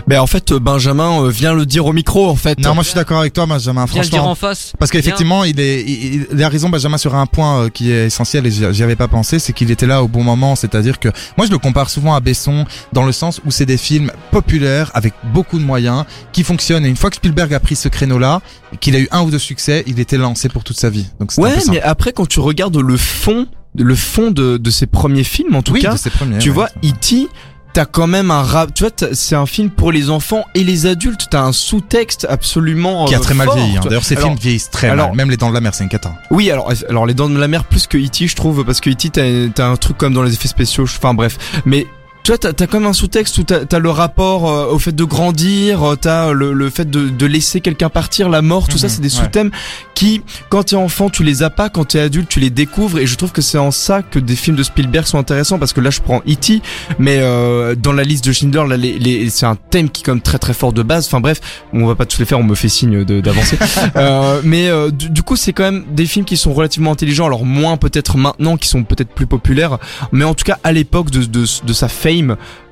[0.07, 2.59] Mais en fait, Benjamin euh, vient le dire au micro en fait.
[2.59, 4.31] Non, moi je suis d'accord avec toi, Benjamin, Viens le dire franchement.
[4.33, 4.73] en face.
[4.79, 8.07] Parce qu'effectivement, il est, il, il a raison, Benjamin, sur un point euh, qui est
[8.07, 10.57] essentiel et j'y avais pas pensé, c'est qu'il était là au bon moment.
[10.57, 13.77] C'est-à-dire que moi, je le compare souvent à Besson dans le sens où c'est des
[13.77, 16.85] films populaires avec beaucoup de moyens qui fonctionnent.
[16.85, 18.41] Et une fois que Spielberg a pris ce créneau-là,
[18.81, 21.07] qu'il a eu un ou deux succès, il était lancé pour toute sa vie.
[21.19, 23.47] Donc Ouais, mais après quand tu regardes le fond,
[23.79, 26.39] le fond de, de ses premiers films en tout oui, cas, de ses premiers.
[26.39, 26.55] tu ouais.
[26.55, 27.29] vois, E.T.,
[27.73, 30.87] t'as quand même un rap, tu vois, c'est un film pour les enfants et les
[30.87, 33.77] adultes, t'as un sous-texte absolument qui a euh, très mal vieilli.
[33.77, 33.81] hein.
[33.85, 35.17] D'ailleurs, ces Alors, films vieillissent très alors- mal.
[35.17, 36.13] Même les Dents de la Mer, c'est une cata.
[36.31, 38.27] Oui, alors, alors les dents de la mer plus que E.T.
[38.27, 39.51] je trouve parce que E.T.
[39.55, 41.87] t'as, un truc comme dans les effets spéciaux, je- enfin bref, mais
[42.23, 45.05] tu vois, t'as, t'as comme un sous-texte où t'as, le rapport euh, au fait de
[45.05, 48.87] grandir, euh, t'as le, le fait de, de laisser quelqu'un partir, la mort, tout ça,
[48.89, 49.23] Mhm, c'est des ouais.
[49.25, 49.51] sous-thèmes
[49.95, 53.07] qui, quand t'es enfant, tu les as pas, quand t'es adulte, tu les découvres, et
[53.07, 55.81] je trouve que c'est en ça que des films de Spielberg sont intéressants, parce que
[55.81, 56.63] là, je prends E.T.,
[56.99, 60.05] mais euh, dans la liste de Schindler, là, les, les, c'est un thème qui est
[60.05, 61.41] comme très très fort de base, enfin bref,
[61.73, 63.57] on va pas tous les faire, on me fait signe de, d'avancer.
[63.97, 67.27] Euh, mais euh, du, du coup, c'est quand même des films qui sont relativement intelligents,
[67.27, 69.79] alors moins peut-être maintenant, qui sont peut-être plus populaires,
[70.13, 71.89] mais en tout cas à l'époque de, de, de sa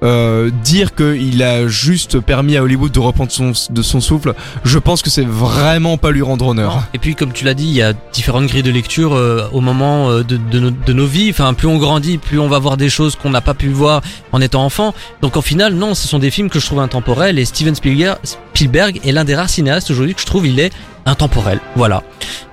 [0.02, 4.34] euh, dire qu'il a juste permis à Hollywood de reprendre son, souffle,
[4.64, 6.84] je pense que c'est vraiment pas lui rendre honneur.
[6.94, 9.60] Et puis, comme tu l'as dit, il y a différentes grilles de lecture euh, au
[9.60, 11.30] moment euh, de, de, nos, de nos vies.
[11.30, 14.02] Enfin, plus on grandit, plus on va voir des choses qu'on n'a pas pu voir
[14.32, 14.94] en étant enfant.
[15.22, 17.38] Donc, en final, non, ce sont des films que je trouve intemporels.
[17.38, 18.18] Et Steven Spielberg,
[18.54, 20.72] Spielberg est l'un des rares cinéastes aujourd'hui que je trouve il est
[21.08, 21.60] intemporel.
[21.76, 22.02] Voilà.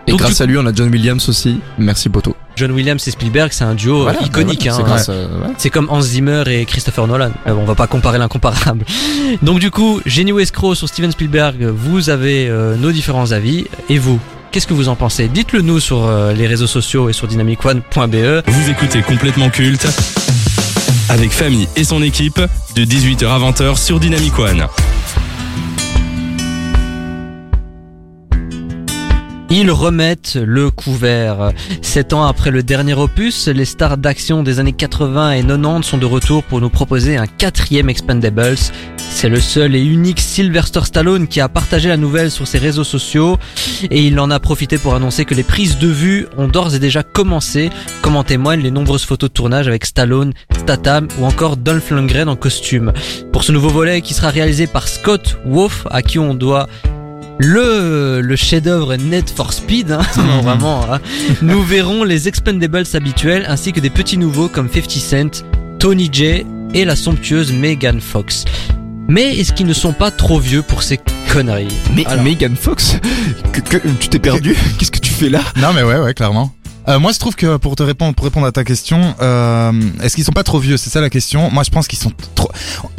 [0.07, 1.59] Et Donc, grâce du- à lui, on a John Williams aussi.
[1.77, 2.35] Merci Poto.
[2.55, 4.67] John Williams et Spielberg, c'est un duo euh, Voilà, iconique.
[4.71, 4.97] voilà, hein.
[4.97, 5.53] c'est ouais.
[5.57, 7.31] C'est comme Hans Zimmer et Christopher Nolan.
[7.47, 8.85] Euh, on va pas comparer l'incomparable.
[9.41, 13.65] Donc du coup, Génie ou escroc sur Steven Spielberg, vous avez euh, nos différents avis.
[13.89, 14.19] Et vous
[14.51, 15.27] Qu'est-ce que vous en pensez?
[15.27, 18.43] Dites-le nous sur euh, les réseaux sociaux et sur dynamicone.be.
[18.47, 19.85] Vous écoutez complètement culte
[21.09, 22.39] avec Famille et son équipe
[22.75, 24.65] de 18h à 20h sur Dynamic One.
[29.49, 31.51] Ils remettent le couvert.
[31.81, 35.97] Sept ans après le dernier opus, les stars d'action des années 80 et 90 sont
[35.97, 38.57] de retour pour nous proposer un quatrième Expendables.
[38.97, 42.83] C'est le seul et unique Sylvester Stallone qui a partagé la nouvelle sur ses réseaux
[42.83, 43.37] sociaux
[43.89, 46.79] et il en a profité pour annoncer que les prises de vue ont d'ores et
[46.79, 47.69] déjà commencé,
[48.01, 52.27] comme en témoignent les nombreuses photos de tournage avec Stallone, Statham ou encore Dolph Lundgren
[52.27, 52.93] en costume.
[53.31, 56.67] Pour ce nouveau volet qui sera réalisé par Scott Wolf, à qui on doit
[57.37, 60.99] le, le chef-d'œuvre Net for Speed, hein, non, vraiment, hein.
[61.41, 65.43] nous verrons les Expendables habituels ainsi que des petits nouveaux comme 50 Cent,
[65.79, 68.45] Tony J et la somptueuse Megan Fox.
[69.07, 70.99] Mais est-ce qu'ils ne sont pas trop vieux pour ces
[71.31, 71.67] conneries?
[71.93, 72.23] Mais Alors.
[72.23, 72.97] Megan Fox,
[73.53, 74.55] que, que- tu t'es perdu?
[74.79, 75.41] Qu'est-ce que tu fais là?
[75.57, 76.51] Non, mais ouais, ouais, clairement.
[76.87, 79.71] Euh, moi, je trouve que pour te répondre, pour répondre à ta question, euh,
[80.03, 80.77] est-ce qu'ils sont pas trop vieux?
[80.77, 81.49] C'est ça la question.
[81.51, 82.49] Moi, je pense qu'ils sont trop.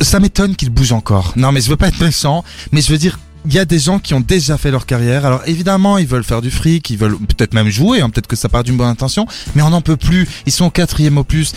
[0.00, 1.32] Ça m'étonne qu'ils bougent encore.
[1.36, 3.18] Non, mais je veux pas être méchant, mais je veux dire.
[3.48, 5.24] Il y a des gens qui ont déjà fait leur carrière.
[5.24, 8.34] Alors évidemment, ils veulent faire du fric, ils veulent peut-être même jouer, hein, peut-être que
[8.34, 10.26] ça part d'une bonne intention, mais on n'en peut plus.
[10.46, 11.52] Ils sont au quatrième opus.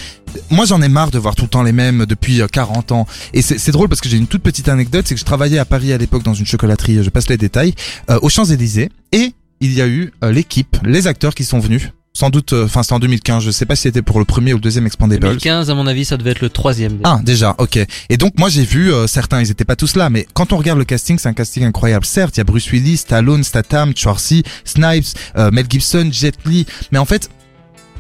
[0.51, 3.07] Moi, j'en ai marre de voir tout le temps les mêmes depuis euh, 40 ans.
[3.33, 5.65] Et c'est drôle parce que j'ai une toute petite anecdote, c'est que je travaillais à
[5.65, 7.03] Paris à l'époque dans une chocolaterie.
[7.03, 7.73] Je passe les détails
[8.11, 11.59] euh, aux Champs Élysées et il y a eu euh, l'équipe, les acteurs qui sont
[11.59, 11.89] venus.
[12.19, 13.41] Sans doute, euh, enfin c'était en 2015.
[13.41, 15.21] Je sais pas si c'était pour le premier ou le deuxième Expandables.
[15.21, 16.99] 2015, à mon avis, ça devait être le troisième.
[17.05, 17.79] Ah déjà, ok.
[18.09, 20.57] Et donc moi j'ai vu euh, certains, ils étaient pas tous là, mais quand on
[20.57, 22.05] regarde le casting, c'est un casting incroyable.
[22.05, 25.05] Certes, il y a Bruce Willis, Stallone, Statham, Schwarzy, Snipes,
[25.37, 27.29] euh, Mel Gibson, Jet Li, mais en fait,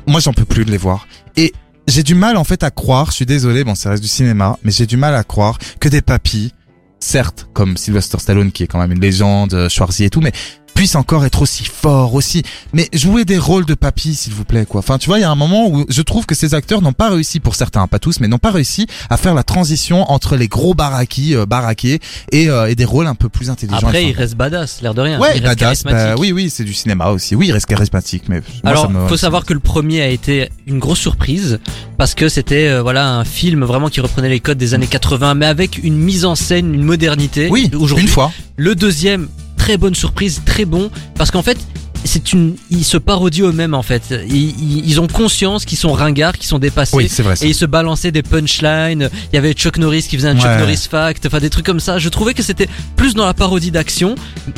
[0.05, 1.07] moi j'en peux plus de les voir.
[1.37, 1.53] Et
[1.87, 4.57] j'ai du mal en fait à croire, je suis désolé, bon ça reste du cinéma,
[4.65, 6.51] mais j'ai du mal à croire que des papis,
[6.99, 10.33] certes comme Sylvester Stallone qui est quand même une légende, euh, Schwarzy et tout, mais
[10.79, 12.41] puisse encore être aussi fort, aussi.
[12.71, 14.79] Mais jouer des rôles de papy, s'il vous plaît, quoi.
[14.79, 16.93] Enfin, tu vois, il y a un moment où je trouve que ces acteurs n'ont
[16.93, 20.37] pas réussi, pour certains, pas tous, mais n'ont pas réussi à faire la transition entre
[20.37, 21.99] les gros baraquis, euh, baraqués,
[22.31, 23.87] et, euh, et des rôles un peu plus intelligents.
[23.87, 25.19] Après, il reste badass, l'air de rien.
[25.19, 27.35] Ouais, il reste badass, bah, oui, oui, c'est du cinéma aussi.
[27.35, 30.07] Oui, il reste charismatique, mais moi, Alors, ça me- faut savoir que le premier a
[30.07, 31.59] été une grosse surprise
[31.97, 35.33] parce que c'était euh, voilà un film vraiment qui reprenait les codes des années 80,
[35.33, 37.49] mais avec une mise en scène, une modernité.
[37.51, 38.05] oui, aujourd'hui.
[38.05, 38.31] une fois.
[38.55, 39.27] Le deuxième,
[39.69, 41.59] très bonne surprise, très bon, parce qu'en fait,
[42.03, 44.15] c'est une, ils se parodient eux-mêmes en fait.
[44.27, 46.97] Ils, ont conscience qu'ils sont ringards, qu'ils sont dépassés.
[46.97, 47.35] Oui, c'est vrai.
[47.35, 47.45] ça.
[47.45, 49.11] Et ils se balançaient des punchlines.
[49.31, 50.57] Il y avait Chuck Norris qui faisait un Chuck.
[50.57, 51.99] Norris fact, enfin des trucs comme ça.
[51.99, 54.15] Je trouvais que c'était plus dans la parodie d'action,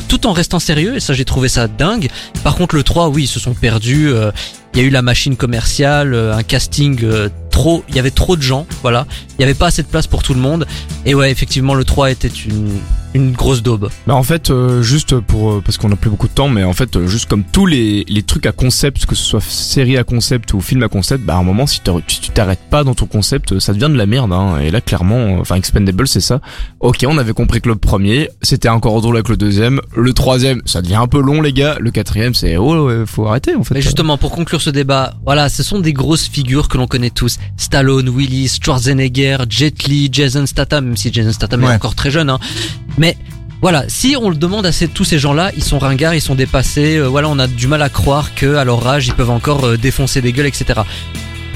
[0.07, 0.95] tout en restant sérieux.
[0.95, 2.07] Et ça, j'ai trouvé ça dingue.
[2.45, 4.07] Par contre, le 3, oui, ils se sont perdus.
[4.13, 4.31] euh,
[4.75, 7.83] Il y a eu la machine commerciale, euh, un casting euh, trop.
[7.89, 9.05] Il y avait trop de gens, voilà.
[9.37, 10.65] Il y avait pas assez de place pour tout le monde.
[11.05, 12.79] Et ouais, effectivement, le 3 était une
[13.13, 13.89] une grosse daube.
[14.07, 16.63] Bah en fait, euh, juste pour euh, parce qu'on a plus beaucoup de temps, mais
[16.63, 19.97] en fait, euh, juste comme tous les, les trucs à concept, que ce soit série
[19.97, 22.95] à concept ou film à concept, bah à un moment, si, tu t'arrêtes pas dans
[22.95, 24.31] ton concept, euh, ça devient de la merde.
[24.31, 24.59] Hein.
[24.59, 26.41] Et là, clairement, enfin, Expendable, c'est ça.
[26.79, 29.79] Ok, on avait compris que le premier, c'était encore drôle avec le deuxième.
[29.95, 31.77] Le troisième, ça devient un peu long, les gars.
[31.79, 33.75] Le quatrième, c'est oh, ouais, faut arrêter en fait.
[33.75, 37.11] Mais justement, pour conclure ce débat, voilà, ce sont des grosses figures que l'on connaît
[37.11, 37.37] tous.
[37.57, 42.29] Stallone, Willis, Schwarzenegger, Jet Li, Jason Statham, même si Jason Statham est encore très jeune,
[42.29, 42.39] hein.
[42.97, 43.17] Mais
[43.61, 46.35] voilà, si on le demande à ces, tous ces gens-là, ils sont ringards, ils sont
[46.35, 49.29] dépassés, euh, voilà, on a du mal à croire que à leur âge, ils peuvent
[49.29, 50.81] encore euh, défoncer des gueules, etc.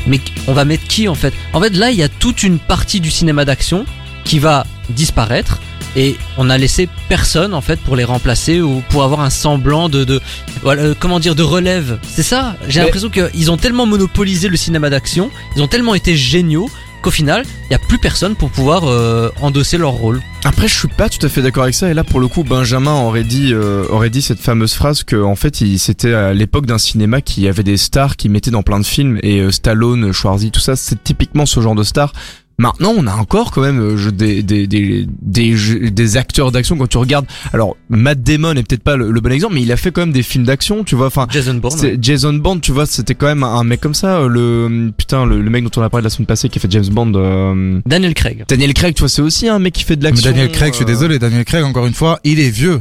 [0.08, 1.34] Mais on va mettre qui en fait?
[1.54, 3.86] En fait, là, il y a toute une partie du cinéma d'action
[4.24, 5.60] qui va disparaître.
[5.98, 9.88] Et on a laissé personne en fait pour les remplacer ou pour avoir un semblant
[9.88, 10.20] de, de
[10.62, 12.00] voilà, euh, comment dire de relève.
[12.04, 12.58] C'est ça?
[12.68, 16.70] J'ai Mais- l'impression qu'ils ont tellement monopolisé le cinéma d'action, ils ont tellement été géniaux
[17.06, 20.24] qu'au final, il y a plus personne pour pouvoir euh, endosser leur rôle.
[20.44, 21.88] Après, je suis pas tout à fait d'accord avec ça.
[21.88, 25.16] Et là, pour le coup, Benjamin aurait dit, euh, aurait dit cette fameuse phrase que,
[25.16, 28.80] en fait, c'était à l'époque d'un cinéma qui avait des stars qui mettaient dans plein
[28.80, 32.12] de films et euh, Stallone, Schwarzy, tout ça, c'est typiquement ce genre de stars.
[32.58, 36.54] Maintenant, on a encore quand même euh, je- des des des des, jeux- des acteurs
[36.54, 37.26] d'action quand tu regardes.
[37.52, 40.02] Alors, Matt Damon est peut-être pas le, le bon exemple, mais il a fait quand
[40.02, 41.08] même des films d'action, tu vois.
[41.08, 41.78] Enfin, Jason Bourne.
[42.02, 44.20] Jason Bond, tu vois, c'était quand même un, mec comme ça.
[44.20, 46.62] euh, Le putain, le, le mec dont on a parlé la semaine passée qui a
[46.62, 47.12] fait James Bond.
[47.16, 48.46] euh, Daniel Craig.
[48.48, 50.32] Daniel Craig, tu vois, c'est aussi un mec qui fait de Mais l'action.
[50.32, 52.80] Daniel Craig, je suis euh, désolé, Daniel Craig, encore une fois, il est vieux.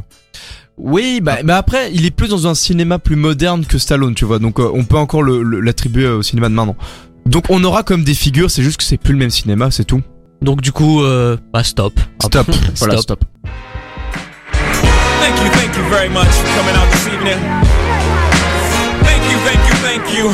[0.76, 4.24] Oui, bah, bah après, il est plus dans un cinéma plus moderne que Stallone, tu
[4.24, 4.38] vois.
[4.40, 6.76] Donc, euh, on peut encore le- le- l'attribuer au cinéma de maintenant.
[7.26, 9.84] Donc, on aura comme des figures, c'est juste que c'est plus le même cinéma, c'est
[9.84, 10.02] tout.
[10.42, 11.98] Donc du coup, euh, bah stop.
[12.22, 12.46] Stop.
[12.76, 13.20] Voilà, Stop.
[13.20, 13.24] stop.
[14.52, 17.38] Thank you, thank you very much for coming out this evening.
[19.04, 20.24] Thank you, thank you, thank you.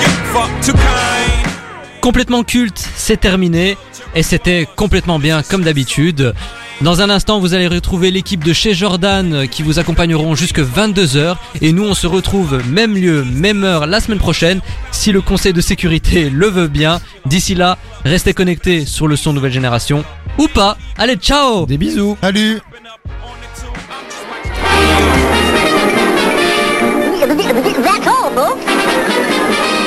[0.00, 2.00] You're far too kind.
[2.00, 3.76] Complètement culte, c'est terminé
[4.16, 6.34] et c'était complètement bien comme d'habitude.
[6.80, 11.36] Dans un instant, vous allez retrouver l'équipe de chez Jordan qui vous accompagneront jusque 22h.
[11.60, 14.60] Et nous, on se retrouve même lieu, même heure la semaine prochaine,
[14.92, 17.00] si le conseil de sécurité le veut bien.
[17.26, 20.04] D'ici là, restez connectés sur le son Nouvelle Génération.
[20.38, 20.78] Ou pas.
[20.96, 22.60] Allez, ciao Des bisous Salut